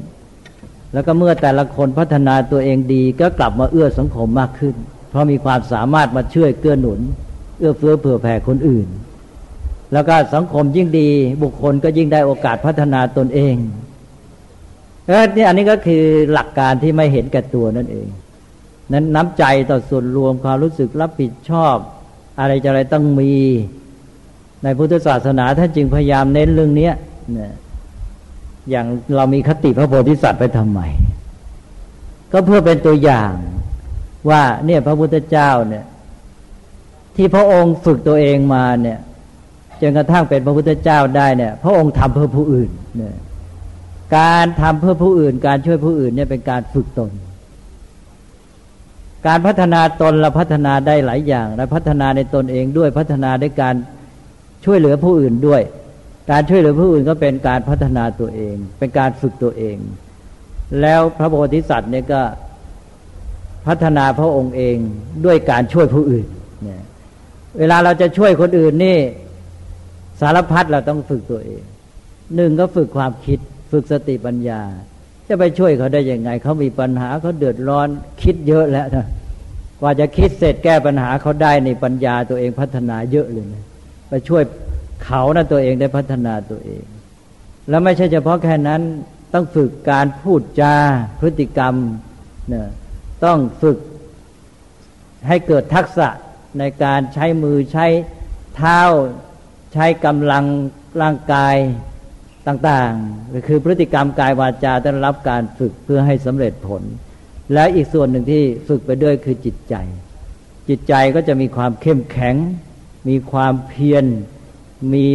[0.92, 4.74] แล้วก็เมื่อแต่ละคนพัฒนาตัวเองดีก็กลับมาเอื้อสังคมมากขึ้น
[5.10, 7.00] เพราะมีความสามารถมาช่วยเกื้อหนุน
[7.58, 8.88] เอื้อเฟื้อเผื่อแผ่คนอื่น
[9.92, 11.08] แล้วก็สังคมยิ่งดี
[11.42, 13.54] บุคคลก็ยิ่งได้โอกาสพัฒนาตนเอง
[15.04, 18.08] แล้วนี่อันนี้ก็คือหลักการที่ไม่เห็นแก่ตัวนั่นเอง
[18.92, 21.76] นั้นน้ำใจต่อส่วนรวมความรู้สึกรับผิดชอบ
[22.40, 23.32] อะไรจะอะไรต้องมี
[24.62, 26.90] ในพุทธศาสนาท่านจึงพยายามเน้นเรื่องนี้
[27.32, 27.52] เนี่ย
[28.70, 30.80] อย่างเรามีคติพระโพธิสัตว์ไปทำไม
[32.32, 33.32] ก็เพื่อเป็นตัวอย่าง
[34.30, 35.84] ว่าเนี่ยพระพุทธเจ้าเนี่ย
[37.16, 38.98] ที่พระองค์ฝึกตัวเองมาเนี่ย
[39.80, 43.16] จนกระทั่งเป็นพระพุทธเจ้าได้เนี่ย พระองค์ทำเพื่อผู้อื่นเนี่ย
[44.16, 47.10] การทำเพื่อผู้อื่น การช่วยผู้อื่นเนี่ยเป็นการฝึกตน
[49.26, 53.74] การพัฒนาตนเราพัฒนาได้หลายอย่างเราพัฒนาในตนเองด้วยพัฒนาด้วยการ
[54.64, 55.62] ช่วยเหลือผู้อื่นด้วย
[56.30, 59.76] การช่วยเหลือผู้อื่นก็เป็นการพัฒนาตัวเอง เป็นการฝึกตัวเอง
[60.80, 62.22] แล้วพระโพธิสัตว์เนี่ยก็
[63.66, 64.76] พัฒนาพระองค์เอง
[65.24, 66.26] ด้วยการช่วยผู้อื่น
[66.62, 66.82] เนี่ย
[67.58, 68.98] เวลาเราจะช่วยคนอื่นนี่
[70.20, 71.62] สารพัดเราต้องฝึกตัวเอง
[72.34, 73.38] หนึ่งก็ฝึกความคิด
[73.72, 74.60] ฝึกสติปัญญา
[75.28, 77.88] จะไปช่วยเขาได้ยังไง เขามีปัญหาเขาเดือดร้อน
[78.22, 79.06] คิดเยอะแล้วนะ
[79.80, 83.64] กว่าจะคิดเสร็จแก้ปัญหาเขาได้ในปัญญาตัวเองพัฒนาเยอะเลยนะ
[84.08, 84.42] ไปช่วย
[85.04, 86.84] เขานะตัวเองได้พัฒนาตัวเอง
[87.68, 88.82] แล้วไม่ใช่เฉพาะแค่นั้น
[89.34, 90.74] ต้องฝึกการพูดจา
[91.20, 91.74] พฤติกรรม
[92.48, 92.68] เนี่ย
[93.24, 93.78] ต้องฝึก
[95.28, 96.08] ให้เกิดทักษะ
[96.58, 97.86] ในการใช้มือใช้
[98.56, 98.80] เท้า
[99.72, 100.44] ใช้กำลัง
[101.02, 101.56] ร่างกาย
[102.46, 106.82] ต่างๆ คือพฤติกรรมกายวาจาต้องรับการฝึกเพื่อให้สำเร็จผล
[107.54, 109.74] และอีกส่วนหนึ่งที่ฝึกไปด้วยคือจิตใจ
[110.68, 112.36] จิตใจก็จะมีความเข้มแข็ง
[113.08, 114.04] มีความเพียร
[114.94, 115.08] มี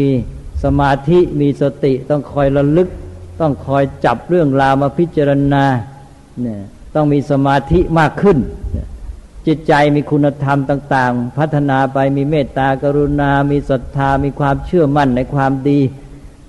[0.64, 2.90] สมาธิมีสติต้องคอยระลึก
[3.42, 5.64] ต้องคอยจับเรื่องราวมาพิจารณา
[6.42, 6.60] เนี่ย
[6.96, 8.38] ต้องมีสมาธิมากขึ้น
[9.48, 15.80] จิตใจมีคุณธรรมต่าง ๆ พัฒนาไปมีเมตตากรุณา มีศรัทธา มีความเชื่อมั่นในความดี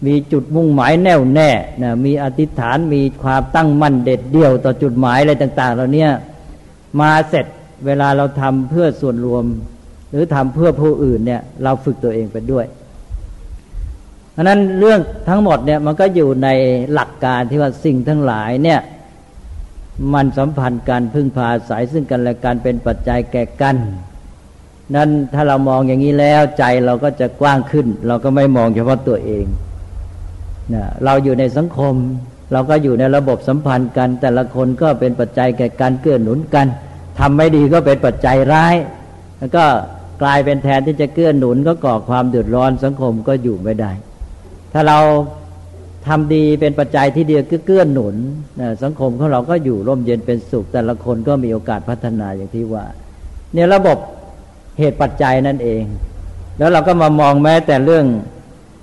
[0.06, 1.50] มีจุดมุ่งหมายแน่วแน่
[1.82, 6.06] นะมีอธิษฐานมีความตั้งมั่นเด็ดเดี่ยวต่อจุดหมายอะไรต่าง ๆเหล่านี้
[7.00, 7.46] มาเสร็จ
[7.86, 9.44] เวลาเราทำเพื่อส่วนรวม
[10.10, 12.66] หรือทำเพื่อผู้อื่นเนี่ยเราฝึกตัวเองไปด้วย
[14.34, 16.48] เพราะนั้นเรื่องทั้งหมดเนี่ยมันก็อยู่ใน
[16.92, 18.80] หลักการที่ว่าสิ่งทั้งหลายเนี่ย
[20.14, 23.76] มันสัมพันธ์กันพึ่งพาสายซึ่งกันและกันเป็นปัจจัยแก่กัน
[24.94, 29.44] นั้นถ้าเรามองอย่างนี้แล้วใจเราก็จะกว้างขึ้น เราก็ไม่มองเฉพาะตัวเอง
[30.74, 31.94] นะเราอยู่ในสังคม
[32.52, 36.66] เราก็อยู่ในระบบสัมพันธ์กัน แต่ละคนก็เป็นปัจจัยแก่การเกื้อหนุนกัน
[37.18, 38.74] ทำไม่ดีก็เป็นปัจจัยร้าย
[39.38, 39.64] แล้วก็
[40.22, 43.92] กลายเป็นแทนที่จะเกื้อหนุนก็ก่อความเดือดร้อนสังคมก็อยู่ไม่ได้
[44.74, 44.98] ถ้าเรา
[46.06, 48.16] ทำดีเป็นปัจจัยที่เดียวเกื้อหนุน
[48.60, 52.84] นะสังคมของเราก็อยู่ร่มเย็นเป็นสุข แต่ละคนก็มีโอกาสพัฒนาอย่างที่ว่า
[53.52, 53.98] เนี่ยระบบ
[54.78, 55.82] เหตุปัจจัยนั่นเอง
[56.58, 58.06] แล้วเราก็มามองแม้แต่เรื่อง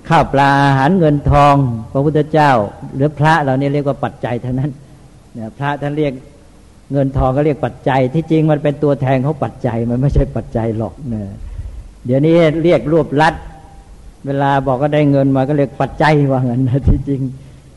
[0.08, 1.54] ข้าวปลาอาหารเงินทอง
[1.92, 2.50] พระพุทธเจ้า
[2.94, 4.70] หรือพระเราเนี่ยเรียกว่าปัจจัยเท่านั้น
[5.34, 6.12] เนี่ยพระท่านเรียก
[6.92, 11.28] เงินทองก็เรียกปัจจัย ที่จริงมันเป็นตัวแทนเขาปัจจัยมันไม่ใช่ปัจจัยหรอกเนี่ย
[12.06, 13.34] เดี๋ยวนี้เรียกรวบรัด
[14.26, 17.22] เวลาบอกก็ได้เงินมาก็เรียกปัจจัยว่างั้นนะที่จริง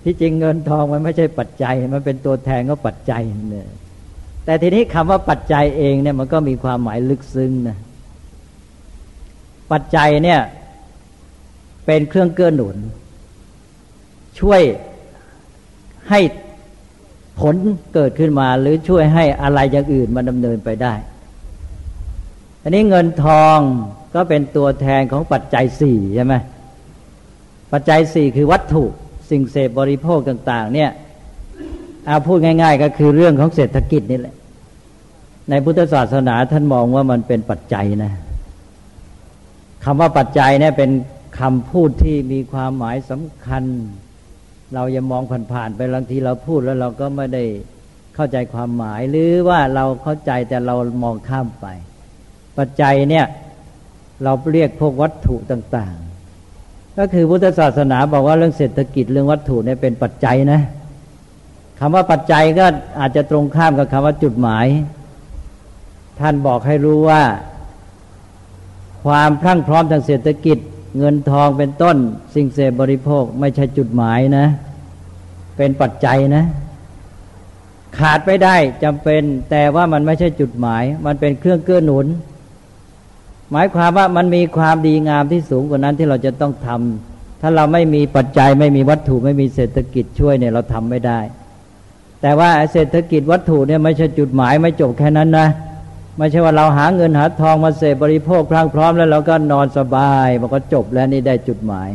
[0.03, 3.69] ที่จริงเงินทองมันไม่ใช่ปัจจัย มันเป็นตัวแทนเขาปัจจัยเนี่ย
[4.45, 7.77] แต่ทีนี้คำว่าปัจจัยเองเนี่ยมันก็มีความหมายลึกซึ้งนะ
[9.71, 10.39] ปัจจัยเนี่ย
[11.85, 12.77] เป็นเครื่องเกื้อหนุน
[14.39, 14.61] ช่วย
[16.09, 16.19] ให้
[17.39, 17.55] ผล
[17.93, 20.93] เกิดขึ้นมาหรือช่วยให้อะไรอย่างอื่นมันดำเนินไปได้
[22.61, 23.57] อันนี้เงินทอง
[24.15, 26.35] ก็เป็นตัวแทนของปัจจัยสี่ใช่ไหม
[27.71, 28.83] ปัจจัยสี่คือวัตถุ
[29.29, 30.89] สิ่งเสพบริโภคต่าง ๆ เนี่ย
[32.05, 34.35] เอาพูดง่าย ๆ ก็คือเรื่องของเศรษฐกิจนี่แหละ
[35.49, 38.11] ในพุทธศาสนาท่านมองว่ามันเป็นปัจจัยนะ
[39.83, 40.91] คำว่าปัจจัยเนี่ยเป็น
[41.39, 43.63] คำพูดที่มีความหมายสำคัญ
[44.73, 47.43] เราอย่ามองผ่านๆไปบางทีเราพูดแล้วเราก็ไม่ได้
[48.15, 51.67] เข้าใจความหมายหรือว่าเราเข้าใจแต่เรามองข้ามไป
[52.57, 53.25] ปัจจัยเนี่ย
[54.23, 55.95] เราเรียกพวกวัตถุต่าง
[56.45, 60.61] ๆ ก็คือพุทธศาสนาบอกว่าเรื่องเศรษฐกิจเรื่องวัตถุเนี่ยเป็นปัจจัยนะ
[61.79, 62.65] คำว่าปัจจัยก็
[62.99, 64.65] อาจจะตรงข้ามกับคำว่าจุดหมาย
[66.19, 67.23] ท่านบอกให้รู้ว่า
[69.05, 70.57] ความพรั่งพร้อมทางเศรษฐกิจ
[70.97, 71.97] เงินทองเป็นต้น
[72.35, 74.45] สิ่งเสพบริโภคไม่ใช่จุดหมายนะ
[75.57, 76.43] เป็นปัจจัยนะ
[77.97, 82.05] ขาดไม่ได้จำเป็นแต่ว่ามันไม่ใช่จุดหมาย มันเป็นเครื่องเกื้อหนุน
[83.51, 91.19] หมายความว่ามันมีความดีงามที่สูงกว่านั้นที่เราจะต้องทำถ้าเราไม่มีปัจจัยไม่มีวัตถุไม่มีเศรษฐกิจช่วยเนี่ยเราทำไม่ได้
[92.21, 95.47] แต่ว่าเศรษฐกิจวัตถุเนี่ยไม่ใช่จุดหมายไม่จบแค่นั้นนะ
[96.17, 101.89] ไม่ใช่ว่าเราหาเงินหาทองมาเสพบริโภคพรั่งพร้อมแล้วเราก็นอนสบายมันก็จบแล้วนี่ได้จุดหมาย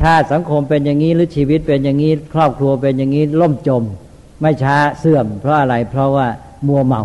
[0.00, 3.82] ถ้าสังคมเป็นอย่างนี้หรือชีวิตเป็นอย่างนี้ครอบครัวเป็นอย่างนี้ล่มจม
[4.40, 6.26] ไม่ช้าเสื่อม เพราะอะไรเพราะว่า
[6.66, 7.02] มัวเมา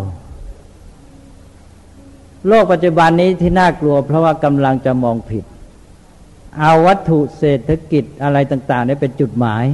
[2.48, 5.44] โลกปัจจุบันนี้ที่น่ากลัว เพราะว่ากำลังจะมองผิด
[6.58, 9.64] เอาวัตถุเศรษฐกิจอะไรต่างๆนี่เป็นจุดหมาย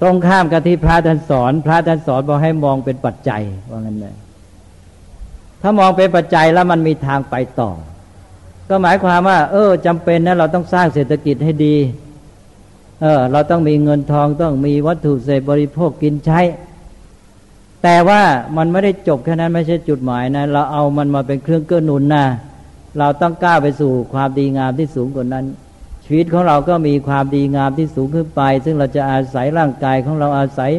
[0.00, 4.14] ตรงข้ามกับที่พระท่านสอน พระท่านสอนบอกให้มองเป็นปัจจัยว่างั้นเลย
[5.62, 7.70] ถ้ามองเป็นปัจจัยแล้วมันมีทางไปต่อ
[8.68, 11.76] ก็หมายความว่า เออจำเป็นนะเราต้องสร้างเศรษฐกิจให้ดี
[13.02, 16.40] เออ เราต้องมีเงินทองต้องมีวัตถุเสพบริโภคกินใช้
[17.86, 18.22] แต่ว่า
[18.56, 22.26] มันไม่ได้จบแค่นั้นไม่ใช่จุดหมายนะ เราเอามันมาเป็นเครื่องเกื้อหนุนนะ
[22.98, 25.44] เราต้องก้าวไปสู่ความดีงามที่สูงกว่านั้น
[26.04, 30.72] ชีวิตของเราก็มีความดีงามที่สูงขึ้นไป ซึ่งเราจะอาศัยร่างกายของเราอาศัย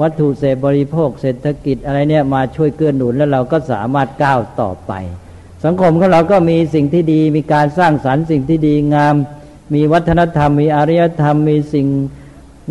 [0.00, 4.92] วัตถุเสพบริโภค เศรษฐกิจอะไรเนี่ยมาช่วยเกื้อหนุนแล้วเราก็สามารถก้าวต่อไป
[5.64, 9.14] สังคมของเราก็มีสิ่งที่ดี มีการสร้างสรรค์สิ่งที่ดีงาม
[9.74, 11.86] มีวัฒนธรรม มีอารยธรรม มีสิ่ง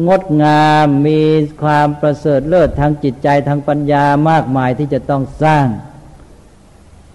[0.05, 1.21] งดงามมี
[1.61, 5.65] ความประเสริฐเลิศทางจิตใจทางปัญญามากมายที่จะต้องสร้าง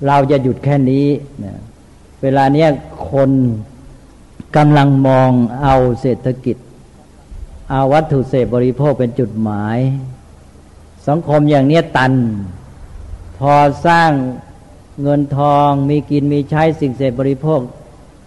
[0.06, 1.06] เราจะหยุดแค่นี้
[2.22, 2.68] เวลาเนี้ย
[3.10, 3.30] คน
[4.56, 5.30] กำลังมอง
[5.62, 6.56] เอาเศรษฐกิจ
[7.70, 9.78] เอาวัตถุเสพบริโภคเป็นจุดหมาย
[11.08, 12.12] สังคมอย่างเนี้ยตัน
[13.38, 13.54] พอ
[13.86, 14.10] สร้าง
[15.02, 17.60] เงินทองมีกินมีใช้สิ่งเสพบริโภค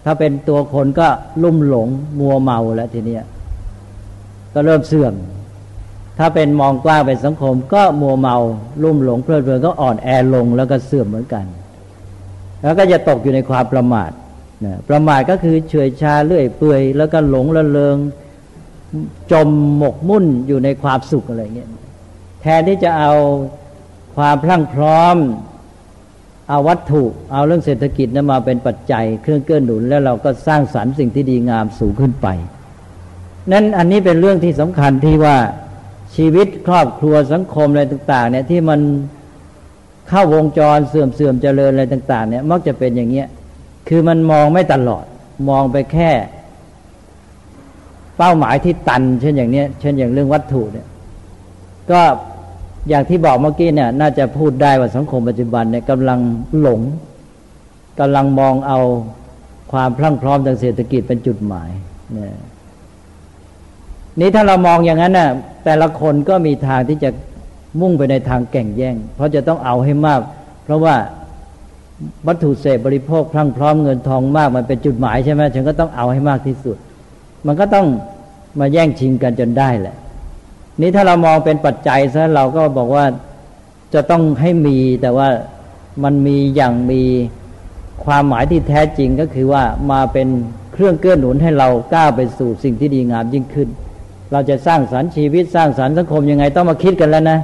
[0.04, 1.08] ถ้าเป็นตัวคนก็
[1.44, 1.88] ลุ่มหลง
[2.20, 3.24] มัวเมาแล้วทีเนี้ย
[4.56, 5.14] ก็เริ่มเสื่อม
[6.18, 8.38] ถ้าเป็นมองกว้างเป็นสังคม ก็มัวเมา
[8.84, 11.46] ลุ่มหลงเพลิดเพลินก็อ่อนแอลงแล้วก็เสื่อมเหมือนกัน
[12.62, 14.12] แล้วก็จะตกอยู่ในความประมาท
[14.66, 17.98] นะประมาทก็คือเฉยชาเลื่อยเปื่อยแล้วก็หลงละเลง
[19.32, 21.70] จมหมกมุ่นอยู่ในความสุขอะไรเงี้ย
[22.42, 23.14] แทนที่จะเอา
[24.16, 25.18] ความพลั่งพร้อม
[26.50, 32.28] เอาวัตถุ เอาเรื่องเศรษฐกิจนั้นมาเป็นปัจจัยเครื่องเกื้อหนุน แล้วเราก็สร้างสรรค์สิ่งที่ดีงามสูงขึ้นไป
[33.52, 35.38] นั้นอันนี้เป็นเรื่องที่สำคัญที่ว่า
[36.16, 38.80] ชีวิตครอบครัวสังคมอะไรต่าง ๆ เนี่ยที่มัน
[40.10, 43.28] เข้าวงจรเสื่อมเสื่อมเจริญอะไรต่าง ๆ เนี่ย มักจะเป็นอย่างเงี้ย
[43.88, 45.06] คือมันมองไม่ตลอด
[45.50, 46.12] มองไปแค่
[48.18, 50.88] เป้าหมายที่ตัน เช่นอย่างเนี้ย เช่นอย่างเรื่องวัตถุเนี่ย
[51.92, 52.02] ก็
[52.90, 56.20] อย่างที่บอกเมื่อกี้เนี่ย น่าจะพูดได้ว่าสังคมปัจจุบันเนี่ยกำลัง
[56.60, 56.82] หลง
[58.00, 58.80] กำลังมองเอา
[59.72, 61.70] ความพรั่งพร้อมทางเศรษฐกิจเป็นจุดหมาย
[62.14, 62.36] เนี่ย
[64.20, 65.30] นี้ถ้าเรามองอย่างนั้นน่ะ
[65.66, 67.10] แต่ละคนก็มีทางที่จะ
[67.82, 70.20] มุ่งไปในทางแก่งแย่ง เพราะจะต้องเอาให้มาก
[70.64, 70.96] เพราะว่า
[72.28, 76.78] วัตถุเสพบริโภคพรั่งพร้อมเงินทองมากมันเป็นจุดหมายใช่ไหมฉันก็ต้องเอาให้มากที่สุด
[77.48, 77.88] มันก็ต้อง
[78.60, 79.96] มาแย่งชิงกันจนได้แหละ
[80.82, 83.06] นี้ถ้าเรามองเป็นปัจจัยซะเราก็บอกว่า
[83.94, 85.30] จะต้องให้มีแต่ว่า
[86.04, 87.02] มันมีอย่างมี
[88.06, 90.28] ความหมายที่แท้จริงก็คือว่ามาเป็น
[90.74, 93.70] เครื่องเกื้อหนุนให้เราก้าวไปสู่สิ่งที่ดีงามยิ่งขึ้น
[94.32, 97.40] เราจะสร้างสรรค์ชีวิตสร้างสรรค์สังคมยังไงต้องมาคิดกันแล้วนะ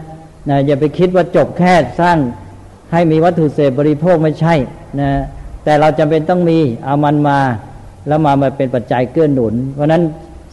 [0.50, 2.18] นะอย่าไปคิดว่าจบแค่สร้าง
[2.92, 4.56] ให้มีวัตถุเสพบริโภคไม่ใช่
[5.02, 5.12] นะ
[5.64, 7.40] แต่เราจำเป็นต้องมีเอามันมา
[8.08, 10.02] แล้วมามาเป็นปัจจัยเกื้อหนุน เพราะนั้น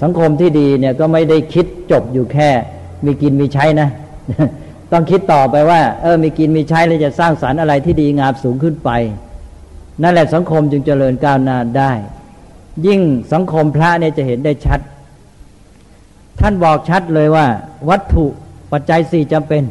[0.03, 2.49] สังคมที่ดีเนี่ยก็ไม่ได้คิดจบอยู่แค่
[3.05, 3.88] มีกินมีใช้นะ
[4.93, 8.91] ต้องคิดต่อไปว่า เออมีกินมีใช้แล้วจะสร้างสารรค์อะไรที่ดีงามสูงขึ้นไป
[10.03, 11.93] นั่นแหละสังคมจึงเจริญก้าวหน้าได้
[12.87, 13.01] ยิ่ง
[13.33, 14.81] สังคมพระเนี่ยจะเห็นได้ชัด
[16.40, 17.46] ท่านบอกชัดเลยว่า
[17.90, 18.27] วัตถุ
[18.72, 19.62] ปัจจัยสี่จำเป็น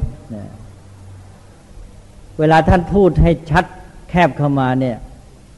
[2.40, 3.66] เวลาท่านพูดให้ชัด
[4.10, 4.98] แคบเข้ามาเนี่ย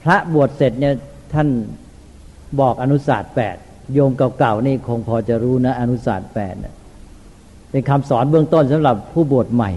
[0.03, 0.95] พระบวชเสร็จเนี่ย
[1.33, 1.47] ท่าน
[2.59, 3.55] บอกอนุศาสตร์แปด
[3.93, 6.55] โยมเก่าๆนี่คงพอจะรู้นะอนุศาสตร์แปด
[7.71, 9.71] เป็นคำสอนเบื้องต้นสำหรับผู้บวชใหม่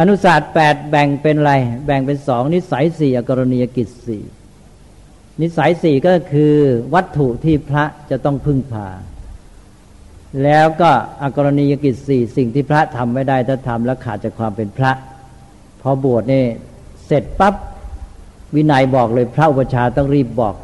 [0.00, 1.52] อนุศาสตร์แปดแบ่งเป็นอะไร
[1.86, 4.22] แบ่งเป็นสองนิสัยสี่อกรณียกิจสี่
[5.42, 6.54] นิสัยสี่ก็คือ
[6.94, 8.88] วัตถุที่พระจะต้องพึ่งพา
[10.44, 10.90] แล้วก็
[11.22, 14.92] อกรณียกิจสี่สิ่งที่พระทำไม่ได้ถ้าทำแล้วขาดจากความเป็นพระ
[15.80, 16.44] พอบวชนี่
[17.06, 17.54] เสร็จปั๊บ
[18.54, 20.54] วินัยบอกเลยพระอุปชาต้องรีบบอก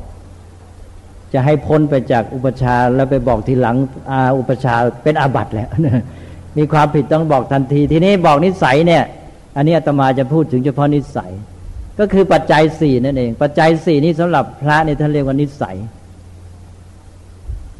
[1.32, 3.76] จะให้พ้นไปจากอุปชาแล้วไปบอกทีหลัง
[4.10, 5.68] อาอุปชาเป็นอาบัติแล้ว
[6.58, 9.04] มีความผิดต้องบอกทันที ทีนี้บอกนิสัยเนี่ย
[9.56, 11.32] อันนี้อาตมาจะพูดถึงเฉพาะนิสัย
[11.98, 15.76] ก็คือปัจจัยสี่นั่นเอง ปัจจัยสี่นี้สำหรับพระนี่ท่านเรียกว่านิสัย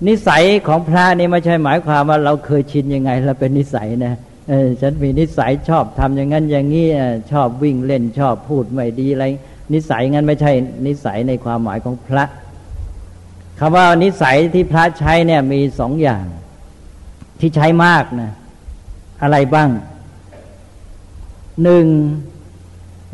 [0.07, 4.15] นิสัยของพระนี่ไม่ใช่หมายความว่าเราเคยชินยังไงเราเป็นนิสัยนะ
[4.49, 6.87] เออฉันมีนิสัยชอบทำอย่างนั้นอย่างนี้
[7.33, 9.25] ชอบวิ่งเล่นชอบพูดไม่ดีอะไร
[9.75, 10.53] นิสัยงั้นไม่ใช่
[10.87, 12.25] นิสัยในความหมายของพระ
[13.59, 16.25] คำว่านิสัยที่พระใช้เนี่ยมีสองอย่าง
[17.41, 18.33] ที่ใช้มากนะ
[19.23, 19.69] อะไรบ้าง
[21.63, 21.87] หนึ่ง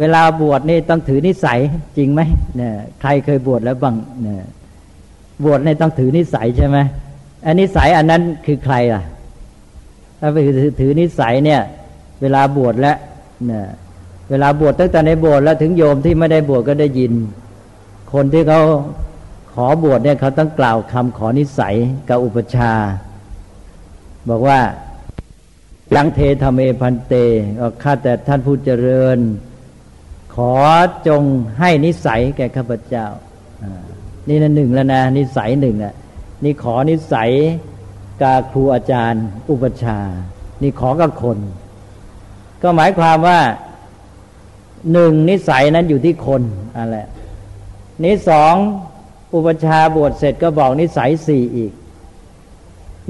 [0.01, 1.59] เวลาบวชนี่ต้องถือนิสัย
[1.97, 2.20] จริงไหม
[2.57, 4.44] เนี่ยใครเคยบวชแล้วบ้างเนี่ย
[5.44, 6.79] บวชในต้องถือนิสัยใช่ไหม
[7.47, 9.03] อันนิสัยอันนั้นคือใครล่ะ
[10.20, 10.37] ถ้าไป
[10.81, 11.61] ถือนิสัยเนี่ย
[12.20, 12.97] เวลาบวชแล้ว
[13.47, 13.64] เนี่ย
[14.31, 17.12] เวลาบวชตั้งแต่ในบวชแล้วถึงโยมที่ไม่ได้บวชก็ได้ยิน
[18.12, 18.61] คนที่เขา
[19.53, 21.75] ขอบวชเนี่ยเขาต้องกล่าวคำขอนิสัย
[22.09, 22.73] กับอุปชา
[24.29, 24.61] บอกว่า
[25.94, 27.14] ยังเทธเมพันเต
[27.83, 29.18] ข้าแต่ท่านผู้เจริญ
[30.35, 30.55] ขอ
[31.09, 31.23] จง
[31.59, 33.07] ให้นิสัยแก่ข้าพเจ้า
[34.28, 35.94] นี่นั่นหนึ่งแล้วนะนิสัยหนึ่งอะ
[36.44, 37.30] นี่ขอนิสัย
[38.22, 39.98] กาครูอาจารย์ อุปชา
[40.62, 41.38] นี่ขอกับคน
[42.62, 43.40] ก็หมายความว่า
[44.92, 46.42] หนึ่งนิสัยนั้นอยู่ที่คน
[46.76, 46.98] อะไร
[48.04, 48.54] นี่สอง
[49.34, 51.72] อุปชาบวชเสร็จก็บอกนิสัยสี่อีก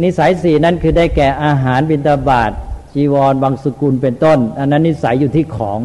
[0.03, 2.53] นิสัยสี่นั้นคือได้แก่อาหารบิณฑบาต
[2.95, 5.81] จีวรบางสกุลเป็นต้น อันนั้นนิสัยอยู่ที่ของ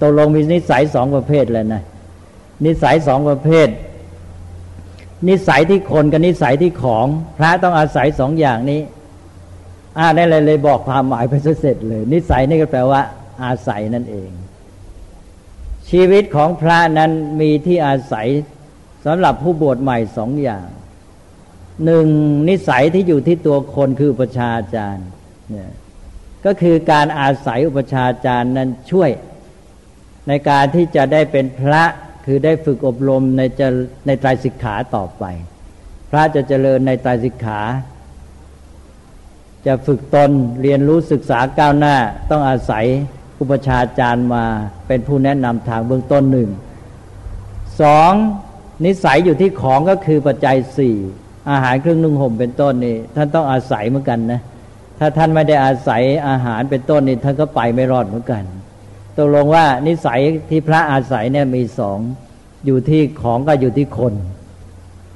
[0.00, 1.82] ตกลงมีนิสัยสองประเภทเลยนะ
[2.64, 3.68] นิสัยสองประเภท
[5.28, 7.06] นิสัยที่คนกับนิสัยที่ของ
[7.38, 8.80] พระต้องอาศัยสองอย่างนี้
[9.98, 13.02] อ่าได้เลยเลยบอกความหมายไปเสร็จเลย นิสัยนี่ก็แปลว่า
[13.44, 14.30] อาศัยนั่นเอง
[15.90, 18.28] ชีวิตของพระนั้นมีที่อาศัย
[19.06, 20.66] สำหรับผู้บวชใหม่สองอย่าง
[21.84, 22.06] หนึ่ง
[22.48, 25.06] นิสัยที่อยู่ที่ตัวคนคือประชาจารย์
[25.50, 25.72] เนี่ย
[26.44, 29.10] ก็คือการอาศัยอุปชาจารย์นั้นช่วย
[30.28, 31.82] ในการที่จะได้เป็นพระ
[32.24, 33.68] คือได้ฝึกอบรมในจะ
[34.06, 35.24] ในไตรสิกขาต่อไป
[36.10, 37.60] พระจะเจริญในไตรสิกขา
[39.66, 40.30] จะฝึกตน
[40.62, 41.96] เรียนรู้ศึกษาก้าวหน้า
[42.30, 42.84] ต้องอาศัย
[43.40, 44.44] อุปชาจารย์มา
[44.86, 46.50] เป็นผู้แนะนำทางเบื้องต้นหนึ่ง
[47.80, 48.12] สอง
[48.84, 50.96] นิสัยอยู่ที่ของก็คือปัจจัยสี่
[51.50, 54.40] อาหารเครื่องนุ่งห่มเป็นต้นนี่ท่านต้องอาศัยเหมือนกันนะ
[54.98, 58.42] ถ้าท่านไม่ได้อาศัยอาหารเป็นต้นนี่ท่านก็ไปไม่รอดเหมือนกัน
[59.16, 61.98] ตกลงว่านิสัยที่พระอาศัยเนี่ยมีสอง
[62.66, 64.14] อยู่ที่ของก็อยู่ที่คน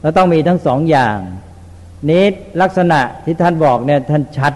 [0.00, 1.18] แล้วต้องมีทั้งสองอย่าง
[2.10, 2.24] นี้
[2.62, 4.52] ลักษณะที่ท่านบอกเนี่ยท่านชัด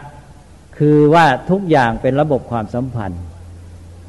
[0.78, 3.22] คือว่าทุกอย่างเป็นระบบความสัมพันธ์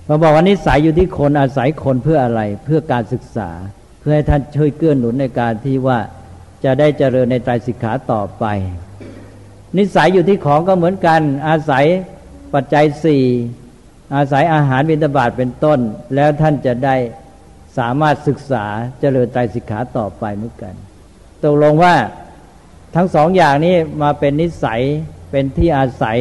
[0.08, 3.50] มาบอกว่านิสัยอยู่ที่คนอาศัยคนเพื่ออะไรเพื่อการศึกษา
[4.00, 6.00] เพื่อให้ท่านช่วยเกื้อหนุนในการที่ว่า
[6.64, 8.46] จะได้เจริญในไตรสิกขาต่อไป
[9.78, 11.86] นิสัยอยู่ที่ของก็เหมือนกันอาศัย
[12.54, 13.24] ปัจจัยสี่
[14.16, 15.80] อาศัยอาหารบิณฑบาตเป็นต้น
[16.16, 16.96] แล้วท่านจะได้
[17.78, 18.66] สามารถศึกษา
[19.00, 20.74] เจริญไตรสิกขาต่อไปเหมือนกัน
[21.44, 21.96] ตกลงว่า
[22.96, 24.82] ทั้งสองอย่างนี้มาเป็นนิสัย
[25.32, 26.18] เป็นที่อาศัย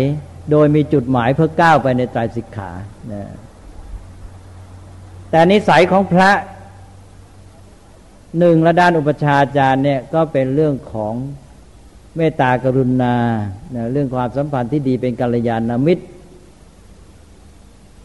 [0.50, 2.70] โดยมีจุดหมายเพื่อก้าวไปในไตรสิกขา
[3.12, 3.30] นะ
[5.30, 6.30] แต่นิสัยของพระ
[8.38, 11.14] หนึ่งระด้านอุปชาจารย์เนี่ยก็เป็นเรื่องของ
[12.16, 13.16] เมตตากรุณา
[13.92, 16.04] เรื่องความสัมพันธ์ที่ดีเป็นกัลยาณมิตร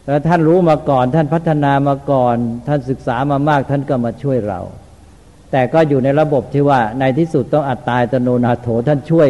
[0.08, 2.36] แล้วท่านรู้มาก่อน ท่านพัฒนามาก่อน
[2.68, 4.60] ท่านศึกษามามากท่านก็มาช่วยเรา
[5.52, 9.28] แต่ก็อยู่ในระบบที่ว่าในที่สุดต้องอัตตายตโนนาโถท่านช่วย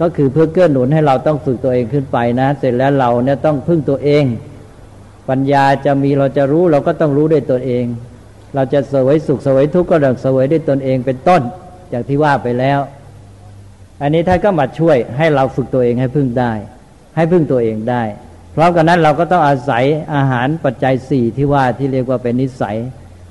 [0.00, 4.24] ก็คือเพื่อเกื้อหนุนให้เราต้องฝึกตัวเองขึ้นไปนะ เสร็จแล้วเราเนี่ยต้องพึ่งตัวเอง
[5.28, 7.84] ปัญญาจะมีเราจะรู้เราก็ต้องรู้ด้วยตัวเอง
[8.54, 11.42] เราจะเสวยสุขเสวยทุกข์ก็ต้องเสวยด้วยตนเองเป็นต้น
[11.90, 12.78] อย่างที่ว่าไปแล้ว
[14.02, 16.52] อันนี้ท่านก็มาช่วยให้เราฝึกตัวเองให้พึ่งได้
[17.16, 18.02] ให้พึ่งตัวเองได้
[18.54, 19.84] พร้อมกันนั้นเราก็ต้องอาศัย
[20.14, 22.76] อาหารปัจจัยสี่ที่ว่าที่เรียกว่าเป็นนิสัย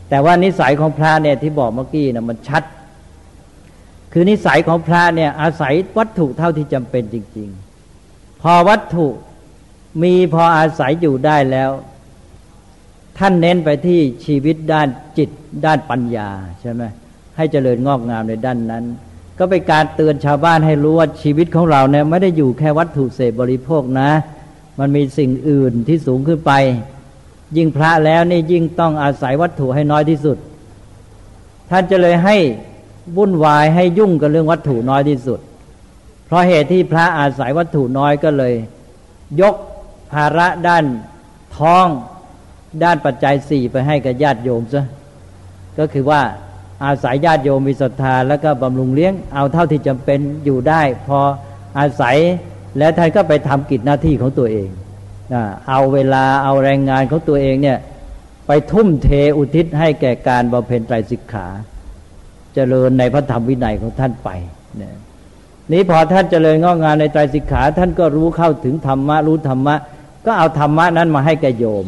[0.09, 2.63] แต่ว่านิสัยของพระเนี่ยที่บอกเมื่อกี้นะมันชัด
[4.11, 7.49] คือนิสัยของพระเนี่ยอาศัยวัตถุเท่าที่จำเป็นจริง
[8.41, 9.07] พอวัตถุ
[10.03, 11.71] มีพออาศัยอยู่ได้แล้ว
[13.17, 15.29] ท่านเน้นไปที่ชีวิตด้านจิต
[15.65, 16.29] ด้านปัญญา
[16.61, 16.83] ใช่ไหม
[17.37, 18.83] ให้เจริญงอกงามในด้านนั้น
[19.39, 24.09] ก็เป็นการเตือนชาวบ้านให้รู้ว่าชีวิตของเราเนี่ยไม่ได้อยู่แค่วัตถุเสพบริโภคนะ
[24.81, 26.51] มันมีสิ่งอื่นที่สูงขึ้นไป
[27.57, 30.37] ยิ่งพระแล้วนี่ยิ่งต้องอาศัยวัตถุให้น้อยที่สุด
[31.69, 32.37] ท่านจะเลยให้
[33.17, 35.39] วุ่นวายให้ยุ่งกับเรื่องวัตถุน้อยที่สุด
[36.25, 38.53] เพราะเหตุที่พระอาศัยวัตถุน้อยก็เลย
[39.41, 39.55] ยก
[40.11, 40.83] ภาระด้าน
[41.57, 41.87] ท้อง
[42.83, 44.85] ด้านปัจจัยสี่ไปให้กับญาติโยมซะ
[45.79, 46.21] ก็คือว่า
[46.85, 51.19] อาศัยญาติโยมมีศรัทธาแล้วก็บำรุงเลี้ยงเอาเท่าที่จำเป็นอยู่ได้ พอ
[51.79, 52.17] อาศัย
[52.77, 54.69] แล้วท่านก็ไปทำกิจหน้าที่ของตัวเอง
[55.69, 57.77] เอาเวลาเอาแรงงานของตัวเองเนี่ย
[58.47, 64.29] ไปทุ่มเทอุทิศให้แก่การบำเพ็ญไตรสิกขาจเจริญในพระธรรมวินัยของท่านไป
[64.81, 64.95] นี่ย
[65.73, 69.75] นี้พอท่านเจริญงอกงานในไตรสิกขา ท่านก็รู้เข้าถึงธรรมะรู้ธรรมะ
[70.25, 71.85] ก็เอาธรรมะนั้นมาให้แก่โยม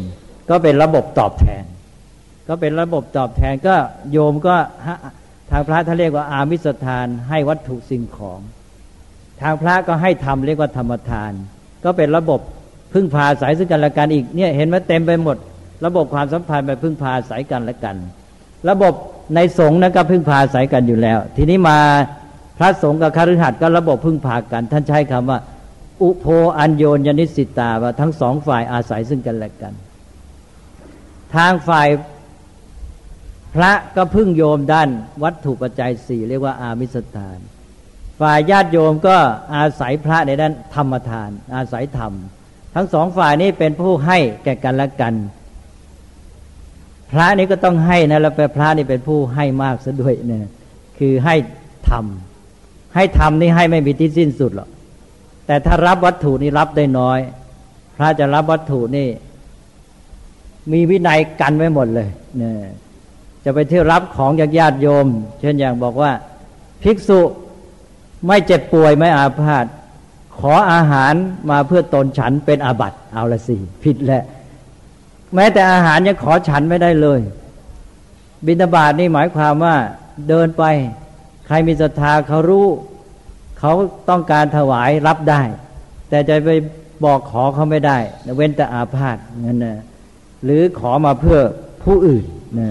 [0.50, 1.64] ก็เป็นระบบตอบแทน
[2.48, 3.74] ก็เป็นระบบตอบแทนก็
[4.12, 4.54] โยมก็
[5.50, 8.40] ทางพระท่านเรียกว่าอามิสทานให้วัตถุสิ่งของ
[9.42, 11.32] ทางพระก็ให้ธรรมเรียกว่าธรรมทาน
[11.84, 12.40] ก็เป็นระบบ
[12.92, 15.36] พึ่งพาสายซึ่งกันและกันอีกเนี่ยเห็นไหมเต็มไปหมด
[15.86, 17.96] ระบบความสัมพันธ์ไปพึ่งพาสายกันและกัน
[18.70, 18.92] ระบบ
[19.34, 21.78] ในสงฆ์นั้นก็พึ่งพาสายกันอยู่แล้ว ทีนี้มา
[22.58, 25.38] พระสงฆ์กับคฤหัสถ์ก็ระบบพึ่งพากัน ท่านใช้คำว่า
[26.02, 26.26] อุโพ
[26.58, 29.74] อัญโยนยนิสิตาว่าทั้งสองฝ่ายอาศัยซึ่งกันและกัน
[31.34, 31.88] ทางฝ่าย
[33.54, 34.88] พระก็พึ่งโยมด้าน
[35.22, 37.38] วัตถุปัจจัยสี่เรียกว่าอามิสทาน
[38.20, 39.16] ฝ่ายญาติโยมก็
[39.54, 42.12] อาศัยพระในด้านธรรมทาน อาศัยธรรม
[42.74, 45.14] ทั้งสองฝ่ายนี้เป็นผู้ให้แก่กันและกัน
[47.10, 50.46] พระนี่ก็ต้องให้นะแล้วพระนี่เป็นผู้ให้มากซะด้วยเนี่ย
[50.98, 51.34] คือให้
[51.88, 52.04] ธรรม
[52.94, 54.68] ให้ทำนี่ให้ไม่มีที่สิ้นสุดหรอก
[55.46, 57.18] แต่ถ้ารับวัตถุนี่รับได้น้อย
[57.96, 59.08] พระจะรับวัตถุนี่
[60.72, 62.08] มีวินัยกันไว้หมดเลย
[62.38, 62.54] เนี่ย
[63.44, 65.06] จะไปเที่ยวรับของจากญาติโยม
[65.40, 66.10] เช่นอย่างบอกว่า
[66.82, 67.20] ภิกษุ
[68.26, 69.66] ไม่เจ็บป่วยไม่อาพาธ
[70.38, 71.14] ขออาหาร
[71.50, 74.22] มาเพื่อตนฉันเป็นอาบัติเอาละสิผิดแหละ
[75.34, 77.20] แม้แต่อาหารยังขอฉันไม่ได้เลย
[78.46, 79.76] บิณฑบาตนี่หมายความว่า
[80.28, 80.64] เดินไป
[81.46, 82.66] ใครมีศรัทธาเขารู้
[83.58, 83.72] เขา
[84.08, 85.42] ต้องการถวายรับได้
[86.08, 86.50] แต่จะไป
[87.04, 87.98] บอกขอเขาไม่ได้
[88.36, 89.16] เว้นแต่อาพาธ
[89.46, 89.78] นั่นนะ
[90.44, 91.38] หรือขอมาเพื่อ
[91.84, 92.24] ผู้อื่น
[92.58, 92.70] นะ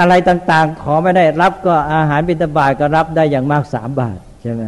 [0.00, 4.64] อะไรต่างๆ ขอไม่ได้รับก็อาหารบิณฑบาตก็รับได้อย่างมากสามบาทใช่ไหม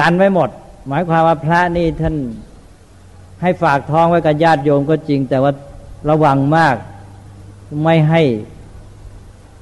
[0.00, 0.50] กันไว้หมด
[0.88, 2.16] หมายความว่าพระนี่ท่าน
[3.42, 5.52] ให้ฝากท้องไว้กับญาติโยมก็จริง แต่ว่า
[6.10, 6.76] ระวังมาก
[7.84, 8.22] ไม่ให้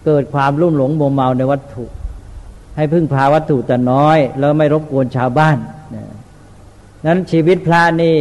[0.05, 1.85] เกิดความรุ่มหลงโมเมาในวัตถุ
[2.77, 5.57] ให้พึ่งพาวัตถุแต่น้อย แล้วไม่รบกวนชาวบ้าน
[7.07, 8.17] นั้นชีวิตพระนี่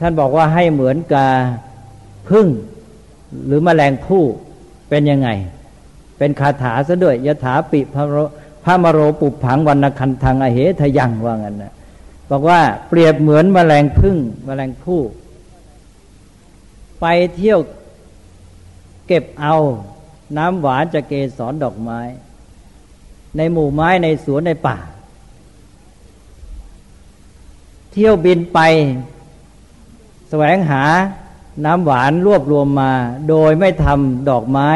[0.00, 1.28] ท่านบอกว่าให้เหมือนกับ
[2.30, 2.46] พึ่ง
[3.46, 4.22] หรือมแมลงผู้
[4.90, 5.28] เป็นยังไง
[6.18, 8.04] เป็นคาถาซะด้วยยถาปิพระ
[8.64, 11.72] พระมโรปุผังวันนคันทางอเหทยังว่างั้นนะ
[12.30, 14.16] บอกว่าเปรียบเหมือนมแมลงพึ่ง
[14.46, 15.00] มแมลงผู้
[17.00, 17.60] ไปเที่ยว
[19.06, 19.56] เก็บเอา
[20.36, 22.00] น้ำหวานจะเกสรดอกไม้
[23.36, 24.76] ในหมู่ไม้ในสวนในป่า
[27.92, 28.58] เที่ยวบินไป
[30.28, 30.82] แสวงหา
[31.64, 32.92] น้ำหวานรวบรวมมา
[33.28, 34.70] โดยไม่ทำดอกไม้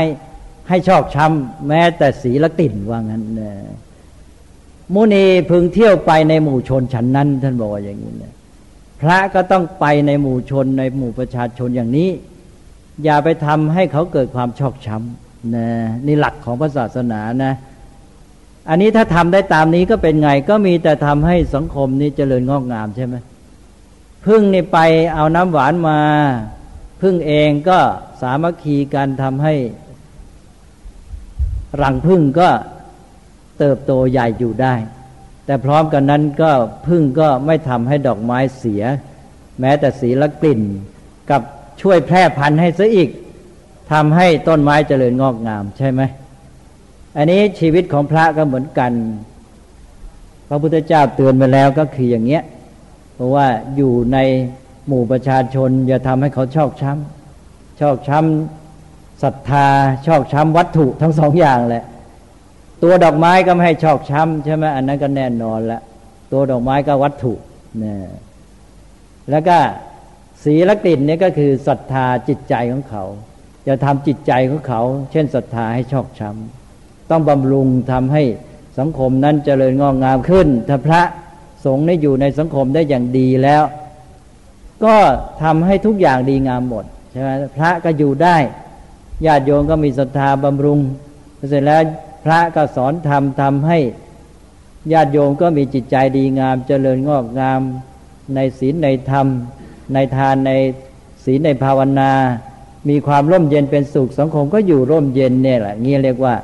[0.68, 3.42] ให้ชอกช้ำแม้แต่สีละกลิ่นว่างั้นน
[4.94, 8.32] มุนีพึงเที่ยวไปในหมู่ชนฉันนั้น ท่านบอกว่าอย่างนี้นะ
[9.00, 12.08] พระก็ต้องไปในหมู่ชนในหมู่ประชาชนอย่างนี้
[13.04, 15.68] อย่าไปทำให้เขาเกิดความชอกช้ำนะ
[16.06, 17.52] นี่หลักของพระศาสนานะ
[18.68, 23.14] อันนี้ถ้าทำได้ตามนี้ก็เป็นไง ก็มีแต่ทำให้สังคมนี้เจริญงอกงามใช่ไหม
[24.26, 24.78] พึ่งนี่ไป
[25.14, 25.98] เอาน้ำหวานมา
[27.06, 27.80] พึ่งเองก็
[28.20, 29.54] สามัคคีกันทำให้
[31.82, 32.48] รังพึ่งก็
[33.58, 34.74] เติบโตใหญ่อยู่ได้
[35.46, 36.50] แต่พร้อมกันนั้นก็
[36.88, 38.82] พึ่งก็ไม่ทำให้ดอกไม้เสีย
[39.60, 40.60] แม้แต่สีละกลิ่น
[41.30, 41.42] กับ
[41.80, 43.10] ช่วยแพร่พันธุ์ให้ซะอีก
[43.92, 46.00] ทำให้ต้นไม้เจริญงอกงามใช่ไหม
[47.16, 48.92] อันนี้ชีวิตของพระก็เหมือนกัน
[50.48, 52.42] พระพุทธเจ้าเตือนมาแล้วก็คืออย่างเงี้ย
[53.14, 53.46] เพราะว่า
[53.76, 54.18] อยู่ใน
[54.88, 59.66] หมู่ประชาชน อย่าทำให้เขาชอกช้ำชอกช้ำศรัทธา
[60.06, 61.84] ชอกช้ำวัตถุทั้งสองอย่างแหละ
[62.82, 65.80] ตัวดอกไม้ก็ไม่ให้ชอกช้ำใช่ไหมอันนั้นก็แน่นอนละ
[66.32, 67.32] ตัวดอกไม้ก็วัตถุ
[67.82, 67.96] นี่
[69.30, 69.58] แล้วก็
[70.44, 73.04] สีละกลิ่นนี่ก็คือศรัทธาจิตใจของเขา
[73.68, 74.80] จะทำจิตใจของเขา
[75.12, 78.22] เช่นศรัทธาให้ชอกช้ำต้องบำรุงทำให้
[78.78, 81.02] สังคมนั้นเจริญงอกงามขึ้น ถ้าพระ
[81.64, 83.62] สงฆ์ได้อยู่ในสังคมได้อย่างดีแล้ว
[84.84, 84.96] ก็
[85.42, 88.36] ทำให้ทุกอย่างดีงามหมดใช่ไหมพระก็อยู่ได้
[89.26, 90.80] ญาติโยมก็มีศรัทธาบำรุง
[91.48, 91.82] เสร็จแล้ว
[92.24, 93.78] พระก็สอนธรรมทำให้
[94.92, 97.60] ญาติโยมก็มีจิตใจดีงามเจริญงอกงาม
[98.34, 99.26] ในศีลในธรรม
[99.94, 100.52] ในทานใน
[101.24, 102.12] ศีลในภาวนา
[102.88, 106.34] มีความร่มเย็นเป็นสุขสังคมก็อยู่ร่มเย็นเนี่ยแหละงี้เรียกว่า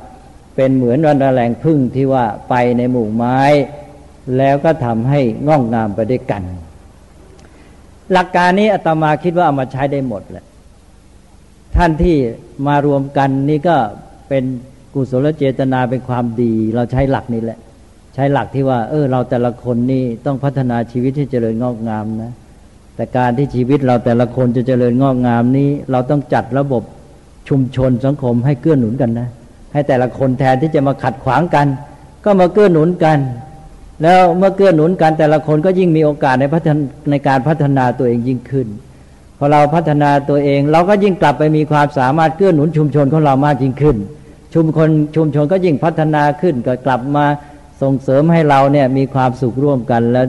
[0.55, 3.39] เป็นเหมือนวันแรงพึ่งที่ว่าไปในหมู่ไม้
[4.37, 6.43] แล้วก็ทำให้ง่องงามไปด้วยกัน
[8.13, 10.45] หลักการนี้อาตมาคิดว่าเอามาใช้ได้หมดแหละ
[11.75, 12.15] ท่านที่
[12.67, 13.75] มารวมกันนี่ก็
[14.29, 14.43] เป็น
[14.93, 17.59] กุศลเจตนาเป็นความดี เราใช้หลักนี้แหละ
[18.15, 22.31] ใช้หลักที่ว่า เออ เราแต่ละคนนี่ต้องพัฒนาชีวิตให้เจริญงอกงามนะ
[22.95, 26.83] แต่การที่ชีวิตเราแต่ละคนจะเจริญงอกงามนี้ เราต้องจัดระบบ
[27.49, 29.29] ชุมชนสังคมให้เกื้อหนุนกันนะ
[29.73, 31.67] ให้แต่ละคนแทนที่จะมาขัดขวางกัน
[32.25, 33.17] ก็มาเกื้อหนุนกัน
[34.01, 36.77] แล้วเมื่อเกื้อหนุนกันแต่ละคนก็ยิ่งมีโอกาสในพัฒน
[37.09, 38.67] ในการพัฒนาตัวเองยิ่งขึ้น
[39.37, 43.97] พอเราพัฒนาตัวเอง เราก็ยิ่งกลับไปมีความสามารถเกื้อหนุนชุมชนของเรามากยิ่งขึ้น
[44.53, 47.25] ชุมคนชุมชนก็ยิ่งพัฒนาขึ้นก็กลับมา
[47.81, 50.25] ส่งเสริมให้เราเนี่ยมีความสุขร่วมกันแล้ว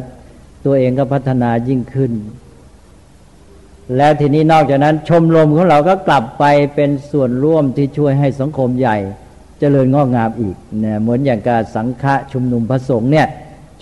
[0.67, 2.13] ตัวเองก็พัฒนายิ่งขึ้น
[3.97, 6.45] แล้วทีนี้นอกจากนั้น ชมรมของเราก็กลับไป
[6.75, 9.11] เป็นส่วนร่วมที่ช่วยให้สังคมใหญ่จ
[9.61, 13.27] เจริญงอกงามอีกเนี่ยเหมือนอย่างการสังฆะชุมนุมพระสงฆ์เนี่ย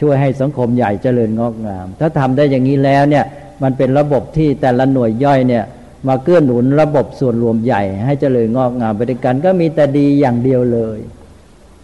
[0.00, 3.24] ช่วยให้สังคมใหญ่เจริญงอกงาม ถ้าทำได้อย่างนี้แล้วเนี่ย
[3.62, 5.64] มันเป็นระบบที่แต่ละหน่วยย่อยเนี่ย
[6.08, 10.98] มาเกื้อหนุนระบบส่วนรวมใหญ่ ให้เจริญงอกงามไปด้วยกัน ก็มีแต่ดีอย่างเดียวเลย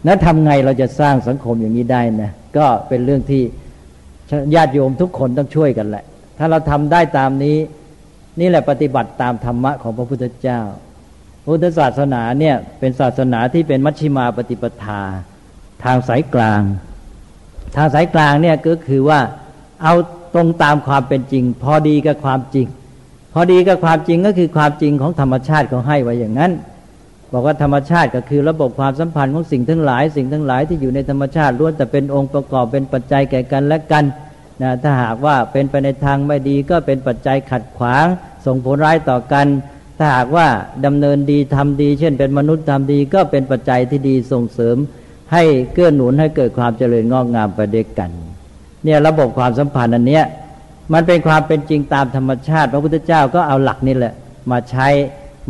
[0.07, 3.43] นั้นทำไงเราจะสร้างสังคมอย่างนี้ได้นะก็เป็นเรื่องที่
[4.55, 6.05] ญาติโยมทุกคนต้องช่วยกันแหละ
[6.39, 7.57] ถ้าเราทำได้ตามนี้
[8.41, 10.61] นี่แหละปฏิบัติตามธรรมะของพระพุทธเจ้า
[11.45, 15.03] พุทธศาสนาเนี่ยเป็นศาสนาที่เป็นมัชชิมาปฏิปทา
[15.85, 16.63] ทางสายกลาง
[17.77, 19.21] ทางสายกลางเนี่ยก็คือว่า
[19.83, 19.95] เอา
[20.35, 22.67] ตรงตามความเป็นจริง พอดีกับความจริง
[23.33, 26.53] พอดีกับความจริงก็คือความจริงของธรรมชาติเขาให้ไว้อย่างนั้น
[27.33, 34.05] บอกว่าธรรมชาติก็คือระบบความสัมพันธ์ของสิ่งทั้งหลาย สิ่งทั้งหลายที่อยู่ในธรรมชาติล้วนแต่เป็นองค์ประกอบเป็นปัจจัยแก่กันและกัน
[34.63, 38.07] นะถ้าหากว่าเป็นไปในทางไม่ดีก็เป็นปัจจัยขัดขวาง
[38.47, 39.47] ส่งผลร้ายต่อกัน
[39.99, 40.47] ถ้าหากว่า
[40.87, 44.77] ดำเนินดีทำดี เช่น เป็นมนุษย์ทำดีก็เป็นปัจจัยที่ดีส่งเสริม
[45.33, 48.11] ให้เกื้อหนุนให้เกิดความเจริญงอกงามไปด้วยกัน
[48.85, 50.25] เนี่ยระบบความสัมพันธ์อันเนี้ย
[50.93, 54.15] มันเป็นความเป็นจริงตามธรรมชาติ พระพุทธเจ้าก็เอาหลักนี่แหละ
[54.51, 54.89] มาใช้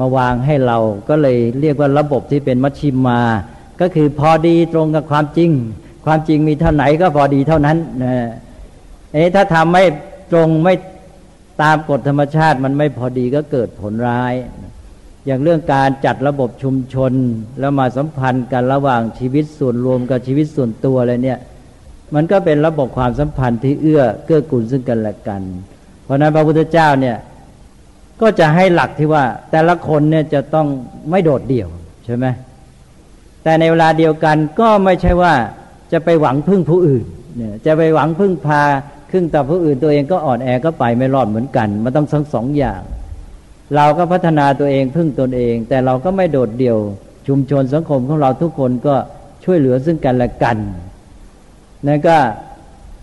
[0.01, 3.21] มาวางให้เราก็เลยเรียกว่าระบบที่เป็นมัชชิมา
[3.81, 5.51] ก็คือพอดีตรงกับความจริง
[6.05, 8.15] ความจริงมีเท่าไหนก็พอดีเท่านั้นนะ
[9.13, 9.85] เอ๊ถ้าทำไม่
[10.33, 10.75] ตรงไม่
[11.63, 14.35] ตามกฎธรรมชาติมันไม่พอดีก็เกิดผลร้าย
[15.27, 17.13] อย่างเรื่องการจัดระบบชุมชน
[17.61, 21.39] แล้วมาสัมพันธ์กันระหว่างชีวิตส่วนรวมกับชีวิตส่วนตัวอะไรเนี่ย
[22.15, 25.43] มันก็เป็นระบบความสัมพันธ์ที่เอื้อเกื้อกูลซึ่งกันและกัน
[26.05, 27.17] เพราะนั้นพระพุทธเจ้าเนี่ย
[28.21, 30.67] ก็จะให้หลักที่ว่า แต่ละคนเนี่ยจะต้อง
[31.11, 31.69] ไม่โดดเดี่ยว
[32.05, 32.27] ใช่ไหม
[33.43, 35.35] แต่ในเวลาเดียวกันก็ไม่ใช่ว่า
[35.93, 37.05] จะไปหวังพึ่งผู้อื่น
[37.37, 38.63] เนี่ยจะไปหวังพึ่งพา
[39.11, 42.81] ครึ่งต่อผู้อื่นตัวเองก็อ่อนแอก็ไปไม่รอดเหมือนกัน มันต้องทั้งสองอย่าง
[43.75, 46.79] เราก็พัฒนาตัวเองพึ่งตนเอง แต่เราก็ไม่โดดเดี่ยว
[47.29, 48.95] ชุมชนสังคมของเราทุกคนก็
[49.45, 50.57] ช่วยเหลือซึ่งกันและกัน
[51.87, 52.17] นั่นก็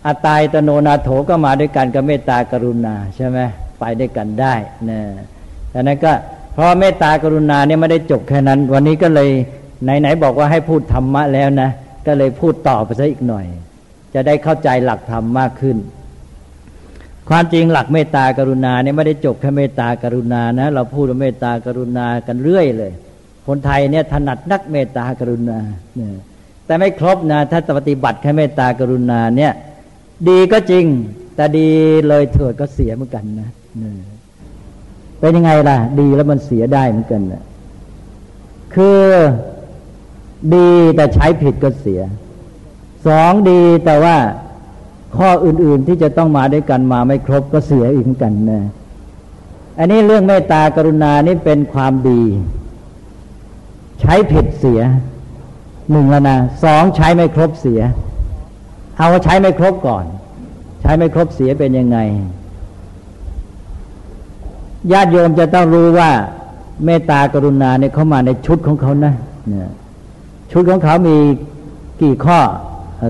[0.06, 3.38] อัตายตโนนาโถก็มาด้วยกันกับเมตตากรุณาใช่ไหม
[3.80, 4.54] ไปด้วยกันได้
[4.90, 5.00] นะ
[5.70, 6.12] แต่นั้นก็
[6.52, 9.30] เพราะเมตตากรุณาเนี่ยไม่ได้จบแค่นั้น วันนี้ก็เลย
[9.84, 11.70] ไหนๆบอกว่าให้พูดธรรมะแล้วนะ
[12.06, 13.46] ก็เลยพูดต่อไปซะอีกหน่อย
[14.14, 15.76] จะได้เข้าใจหลักธรรมมากขึ้น
[17.28, 22.92] ความจริงหลักเมตตากรุณาเนี่ยไม่ได้จบแค่เมตตากรุณานะ เราพูดเมตตากรุณากันเรื่อยเลย
[23.46, 25.58] คนไทยเนี่ยถนัดนักเมตตากรุณา
[25.96, 26.08] เนี่ย
[26.66, 29.52] แต่ไม่ครบนะถ้าปฏิบัติแค่เมตตากรุณาเนี่ย
[30.28, 30.84] ดีก็จริง
[31.36, 31.68] แต่ดี
[32.08, 33.50] เลยเถิดก็เสียเหมือนกันนะ
[35.20, 37.42] เป็นยังไงล่ะ ดีแล้วมันเสียได้เหมือนกันนะ
[38.74, 39.00] คือ
[40.54, 42.00] ดีแต่ใช้ผิดก็เสีย
[43.06, 44.16] สองดีแต่ว่า
[45.16, 48.62] ข้ออื่นๆที่จะต้องมาด้วยกันมาไม่ครบก็เสียอีกเหมือนกันนะ
[49.78, 52.22] อันนี้เรื่องเมตตากรุณานี่เป็นความดี
[54.00, 54.80] ใช้ผิดเสีย
[55.90, 57.80] หนึ่งแล้วนะสองใช้ไม่ครบเสีย
[58.98, 60.04] เอาใช้ไม่ครบก่อน
[60.80, 61.98] ใช้ไม่ครบเสียเป็นยังไง
[64.92, 66.10] ญาติโยมจะต้องรู้ว่า
[66.84, 69.14] เมตตากรุณาเนี่ยเขามาในชุดของเขานะ
[69.48, 69.70] เนี่ย
[70.52, 71.16] ชุดของเขามี
[72.02, 72.38] กี่ข้อ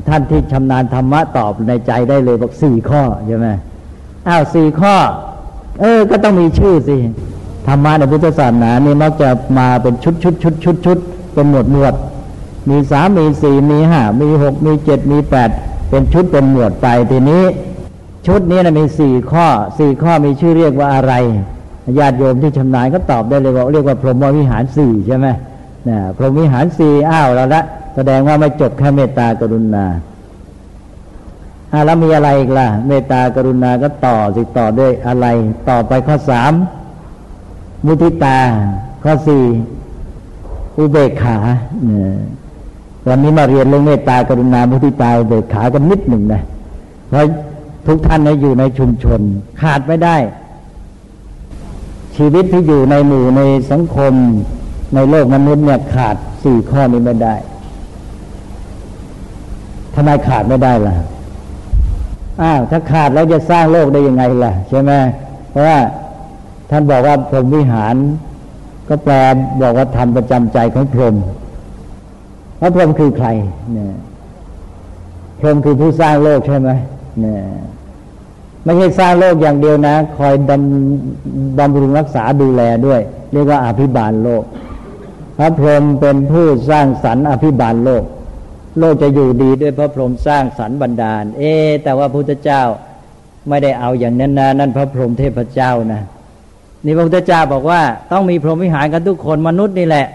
[0.09, 3.49] ท่านที่ชำนาญธรรมะตอบในใจได้เลยบอกสี่ข้อใช่ไหม
[4.29, 4.97] อ้าวสี่ข้อ
[5.81, 6.97] เออ ก็ต้องมีชื่อสิ
[7.67, 9.29] ธรรมะในพุทธศาสนานี่มักจะ
[9.59, 10.99] มาเป็นชุดชุดชุดชุดชุด
[11.35, 11.95] เป็นหมวดหมวด
[12.71, 15.51] มีสามมีสี่มีห้ามีหกมีเจ็ดมีแปด
[15.91, 17.43] เป็นชุดเป็นหมวดไปทีนี้
[18.27, 19.47] ชุดนี้นะมีสี่ข้อ
[19.79, 21.13] สี่ข้อมีชื่อเรียกว่าอะไร
[21.99, 25.27] ญาติโยมที่ชำนาญก็ตอบได้เลยว่าเรียกว่าพรหมวิหารสี่ใช่ไหม
[25.89, 27.63] นะพรหมวิหารสี่อ้าวแล้วละ
[27.95, 29.87] แสดงว่าไม่จบแค่เมตตากรุณา
[31.73, 35.27] อาแล้วมีอะไรอีกล่ะ เมตตากรุณาก็ต่อสิต่อด้วยอะไร
[35.69, 36.53] ต่อไปข้อสาม
[37.87, 38.39] มุทิตา
[39.03, 39.45] ข้อสี่
[40.79, 41.37] อุเบกขา
[41.85, 42.15] เนี่ย
[43.09, 46.43] วันนี้มาเรียนเรื่องเมตตากรุณามุทิตาอุเบกขากันนิดหนึ่งนะ
[47.09, 47.25] เพราะ
[47.87, 49.21] ทุกท่านนะอยู่ในชุมชน
[49.61, 50.17] ขาดไม่ได้
[52.17, 53.41] ชีวิตที่อยู่ในหมู่ใน
[53.71, 54.13] สังคม
[54.95, 57.35] ในโลกมนุษย์เนี่ยขาดสี่ข้อนี้ไม่ได้
[59.95, 60.95] ทำไมขาดไม่ได้ล่ะ
[62.43, 64.93] อ้าวถ้าขาดแล้วจะสร้างโลกได้ยังไงล่ะ ใช่ไหม
[65.51, 65.79] เพราะว่า
[66.71, 67.95] ท่านบอกว่าพรหมวิหาร
[68.89, 69.15] ก็แปล
[69.63, 71.17] บอกว่าทำประจำใจของพรหม
[72.61, 73.29] พระพรหมคือใคร
[73.73, 73.95] เนี่ย
[75.41, 76.71] พรหมคือผู้สร้างโลกใช่ไหม
[77.21, 77.43] เนี่ย
[78.65, 83.01] ไม่ใช่สร้างโลกอย่างเดียวนะ คอยดำบำรุงรักษาดูแลด้วย
[83.33, 84.45] เรียกว่าอภิบาลโลก
[85.39, 88.05] พระพรหมเป็นผู้สร้างสรรค์อภิบาลโลก
[88.79, 91.53] โลกจะอยู่ดีด้วยพระพรหมสร้างสรรค์บันดาล เอ๊
[91.85, 92.63] แต่ว่าพุทธเจ้า
[93.49, 96.03] ไม่ได้เอาอย่างนั้นนะนั่นพระพรหมเทพเจ้านะ
[96.85, 97.81] นี่พระพุทธเจ้าบอกว่า
[98.13, 100.07] ต้องมีพรหมวิหารกันทุกคนมนุษย์นี่แหละ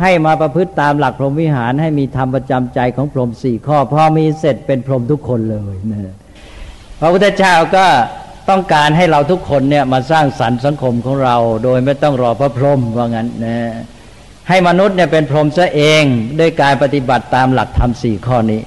[0.00, 6.14] ให้มาประพฤติตามหลักพรหมวิหารให้มีธรรมประจำใจของพรหมสี่ข้อพอมีเสร็จเป็นพรหมทุกคนเลยนะ
[7.00, 7.86] พระพุทธเจ้าก็
[8.50, 13.56] ต้องการให้เราทุกคนเนี่ยมาสร้างสรรค์สังคมของเรา โดยไม่ต้องรอพระพรหมว่างั้นนะ
[14.48, 16.04] ให้มนุษย์เนี่ยเป็นพรหมซะเอง
[16.40, 18.60] ด้วยการปฏิบัติตามหลักธรรมสี่ข้อนี้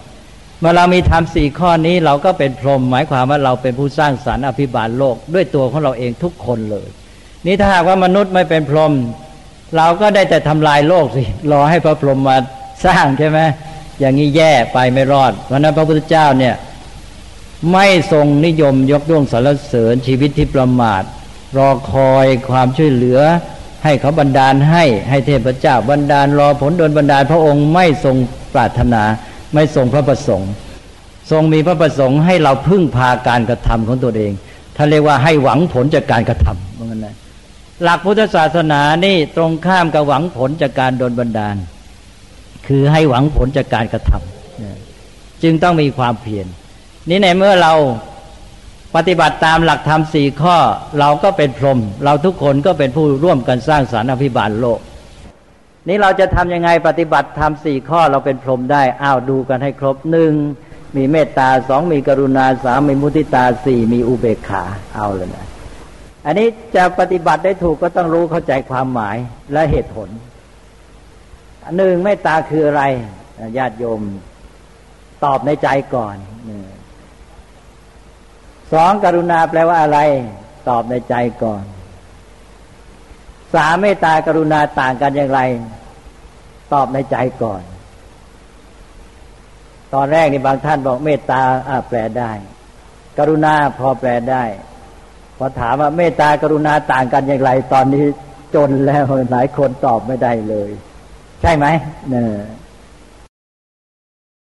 [0.59, 6.87] เมื่อเรามีธรรมสี่ข้อนี้เราก็เป็นพรหมหมายความว่าเราเป็นผู้สร้างสรรค์อภิบาลโลก ด้วยตัวของเราเองทุกคนเลย
[7.45, 8.93] นี่ถ้าหากว่ามนุษย์ไม่เป็นพรหม
[9.77, 12.37] เราก็ได้แต่ทำลายโลกสิรอให้พระพรหมมา
[12.85, 13.39] สร้างใช่ไหม
[13.99, 16.55] อย่างนี้แย่ไปไม่รอด เพราะนั้นพระพุทธเจ้าเนี่ย
[17.71, 21.03] ไม่ทรงนิยมยกย่องสรรเสริญชีวิตที่ประมาท
[21.57, 23.19] รอคอยความช่วยเหลือ
[23.83, 28.15] ให้เขาบันดาลให้ให้เทพเจ้าบันดาลรอผลโดนบันดาลพระองค์ไม่ทรง
[28.53, 29.03] ปรารถนา
[29.53, 30.51] ไม่ทรงพระประสงค์
[31.31, 34.31] ทรงมีพระประสงค์ให้เราพึ่งพาการกระทำของตัวเอง
[34.75, 37.15] ท่านเรียกว่าให้หวังผลจากการกระทำเหมือนกันนะ
[37.83, 41.55] หลักพุทธศาสนานี่ตรงข้ามกับหวังผลจากการโดนบันดาล
[42.67, 46.47] คือให้หวังผลจากการกระทำจึงต้องมีความเพียร
[47.09, 47.73] นี่ในเมื่อเรา
[48.97, 50.57] ปฏิบัติตามหลักธรรมสี่ข้อ
[50.99, 54.79] เราก็เป็นพรหมเราทุกคนก็เป็นผู้ร่วมกันสร้างสารรค์อภิบาลโลก
[55.87, 60.33] นี่เราจะทำยังไงปฏิบัติธรรมสี่ข้อเราเป็นพรหมได้อ้าวดูกันให้ครบหนึ่ง
[60.95, 64.63] มีเมตตาสองมีกรุณาสามมีมุทิตาสี่มีอุเบกขา
[64.95, 65.47] เอาเลยนะ
[66.25, 69.17] อันนี้จะปฏิบัติได้ถูกก็ต้องรู้เข้าใจความหมาย
[69.53, 70.09] และเหตุผล
[71.77, 72.83] หนึ่งเมตตาคืออะไร
[73.57, 74.01] ญาติโยม
[75.23, 76.15] ตอบในใจก่อน
[78.73, 79.99] สองกรุณาแปลว่าอะไร
[80.69, 81.63] ตอบในใจก่อน
[83.53, 85.41] สามเมตตากรุณาต่างกันอย่างไร
[86.73, 87.63] ตอบในใจก่อน
[89.93, 92.31] ตอนแรกนี่บางท่านบอกเมตตาอาแปลได้
[93.17, 94.43] กรุณาพอแปลได้
[95.37, 98.05] พอถามว่าเมตตากรุณาต่างกันอย่างไร ตอนนี้
[98.55, 100.71] จนแล้วหลายคนตอบไม่ได้เลย
[101.41, 101.65] ใช่ไหม
[102.09, 102.29] เนี่ย